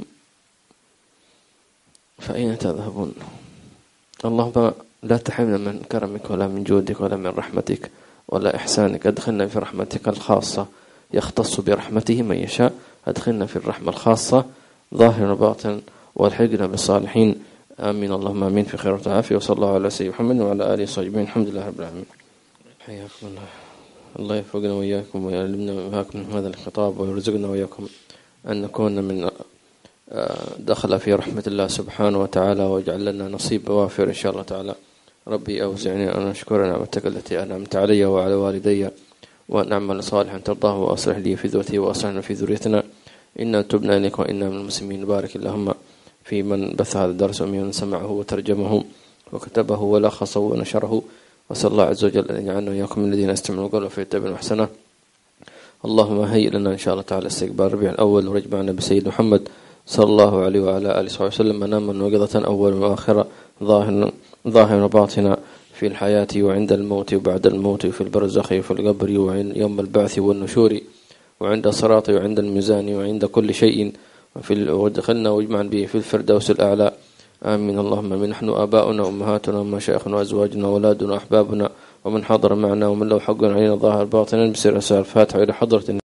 فأين 2.19 2.58
تذهبون؟ 2.58 3.13
اللهم 4.25 4.71
لا 5.04 5.17
تحرمنا 5.17 5.58
من 5.58 5.84
كرمك 5.91 6.32
ولا 6.32 6.47
من 6.47 6.63
جودك 6.63 7.01
ولا 7.01 7.15
من 7.15 7.28
رحمتك 7.28 7.91
ولا 8.28 8.56
إحسانك. 8.56 9.08
أدخلنا 9.08 9.47
في 9.47 9.60
رحمتك 9.60 10.08
الخاصة. 10.08 10.67
يختص 11.13 11.60
برحمته 11.60 12.21
من 12.21 12.36
يشاء. 12.36 12.73
أدخلنا 13.08 13.45
في 13.45 13.56
الرحمة 13.56 13.89
الخاصة. 13.89 14.45
ظاهر 14.95 15.32
وباطن 15.32 15.82
والحقنا 16.15 16.67
بالصالحين. 16.67 17.43
آمين. 17.80 18.12
اللهم 18.12 18.43
آمين. 18.43 18.65
في 18.65 18.78
خير 18.78 18.99
وعافية 19.08 19.36
وصلى 19.36 19.56
الله 19.56 19.73
على 19.73 19.89
سيدنا 19.89 20.15
محمد 20.15 20.41
وعلى 20.41 20.73
آله 20.73 20.84
وصحبه 20.84 21.21
الحمد 21.21 21.47
لله 21.47 21.67
رب 21.67 21.80
العالمين. 21.80 22.25
حياكم 22.86 23.28
الله. 23.28 23.48
الله 24.19 24.36
يوفقنا 24.36 24.74
وإياكم 24.74 25.26
ويعلمنا 25.26 25.74
وإياكم 25.74 26.19
هذا 26.34 26.48
الخطاب 26.48 27.00
ويرزقنا 27.00 27.48
وإياكم 27.48 27.88
أن 28.48 28.62
نكون 28.62 29.04
من 29.04 29.30
آه، 30.10 30.48
دخل 30.60 31.00
في 31.00 31.13
رحمة 31.13 31.43
الله 31.48 31.67
سبحانه 31.67 32.21
وتعالى 32.21 32.63
واجعل 32.63 33.06
لنا 33.06 33.30
نصيب 33.30 33.69
وافر 33.69 34.08
إن 34.08 34.13
شاء 34.13 34.32
الله 34.32 34.43
تعالى. 34.43 34.76
ربي 35.28 35.63
أوزعني 35.63 36.15
أن 36.15 36.28
أشكر 36.28 36.65
نعمتك 36.65 37.06
التي 37.06 37.43
أنعمت 37.43 37.76
علي 37.76 38.06
وعلى 38.06 38.34
والدي 38.34 38.89
وأن 39.50 39.71
أعمل 39.74 40.04
صالحا 40.04 40.38
ترضاه 40.38 40.78
وأصلح 40.78 41.17
لي 41.17 41.36
في 41.36 41.48
ذريتي 41.48 41.80
وأصلحنا 41.80 42.21
في 42.21 42.34
ذريتنا. 42.34 42.84
إنا 43.39 43.62
تبنا 43.62 43.98
إليك 43.98 44.19
وإنا 44.19 44.50
من 44.50 44.58
المسلمين. 44.58 45.06
بارك 45.06 45.36
اللهم 45.36 45.74
في 46.24 46.43
من 46.43 46.76
بث 46.76 46.95
هذا 46.95 47.12
الدرس 47.12 47.41
ومن 47.41 47.71
سمعه 47.71 48.12
وترجمه 48.12 48.84
وكتبه 49.34 49.82
ولخصه 49.82 50.39
ونشره. 50.39 51.04
وصلى 51.49 51.71
الله 51.71 51.84
عز 51.84 52.05
وجل 52.05 52.25
أن 52.31 52.41
يجعلنا 52.41 52.71
وإياكم 52.71 53.01
من 53.01 53.13
الذين 53.13 53.29
أستمعوا 53.29 53.65
القول 53.65 53.89
فيتبعون 53.89 54.34
أحسنه 54.34 54.67
اللهم 55.86 56.19
هيئ 56.21 56.49
لنا 56.49 56.71
إن 56.71 56.77
شاء 56.77 56.93
الله 56.93 57.03
تعالى 57.03 57.27
استقبال 57.27 57.65
الربيع 57.65 57.91
الأول 57.91 58.27
ورجمعنا 58.27 58.71
بسيد 58.71 59.08
محمد 59.08 59.41
صلى 59.88 60.05
الله 60.05 60.43
عليه 60.43 60.60
وعلى 60.60 60.99
آله 60.99 61.05
وصحبه 61.05 61.27
وسلم 61.27 61.60
مناما 61.60 62.05
وقظة 62.05 62.45
أول 62.45 62.73
وآخرة 62.73 63.27
ظاهرا 63.63 64.12
ظاهر 64.47 64.84
وباطنا 64.84 65.38
في 65.73 65.88
الحياة 65.88 66.27
وعند 66.36 66.71
الموت 66.71 67.13
وبعد 67.13 67.47
الموت 67.47 67.86
وفي 67.86 68.01
البرزخ 68.01 68.51
وفي 68.51 68.71
القبر 68.71 69.19
وعند 69.19 69.58
يوم 69.58 69.79
البعث 69.79 70.19
والنشور 70.19 70.79
وعند 71.39 71.67
الصراط 71.67 72.10
وعند 72.10 72.39
الميزان 72.39 72.95
وعند 72.95 73.25
كل 73.25 73.53
شيء. 73.53 73.91
وفي 74.36 74.71
ودخلنا 74.71 75.29
واجمعا 75.29 75.63
به 75.63 75.86
في 75.86 75.95
الفردوس 75.95 76.51
الأعلى. 76.51 76.91
آمين. 77.43 77.80
اللهم 77.80 78.10
من 78.10 78.30
نحن 78.30 78.50
آباؤنا 78.50 79.04
وأمهاتنا 79.04 79.60
ومشايخنا 79.60 80.17
وأزواجنا 80.17 80.67
وأولادنا 80.67 81.13
وأحبابنا 81.13 81.69
ومن 82.06 82.24
حضر 82.24 82.56
معنا 82.56 82.88
ومن 82.88 83.10
له 83.10 83.19
حق 83.19 83.43
علينا 83.43 83.76
ظاهر 83.76 84.04
باطنا 84.06 84.52
بسر 84.52 84.76
الفاتحة 85.00 85.43
إلى 85.43 85.54
حضرة 85.54 85.84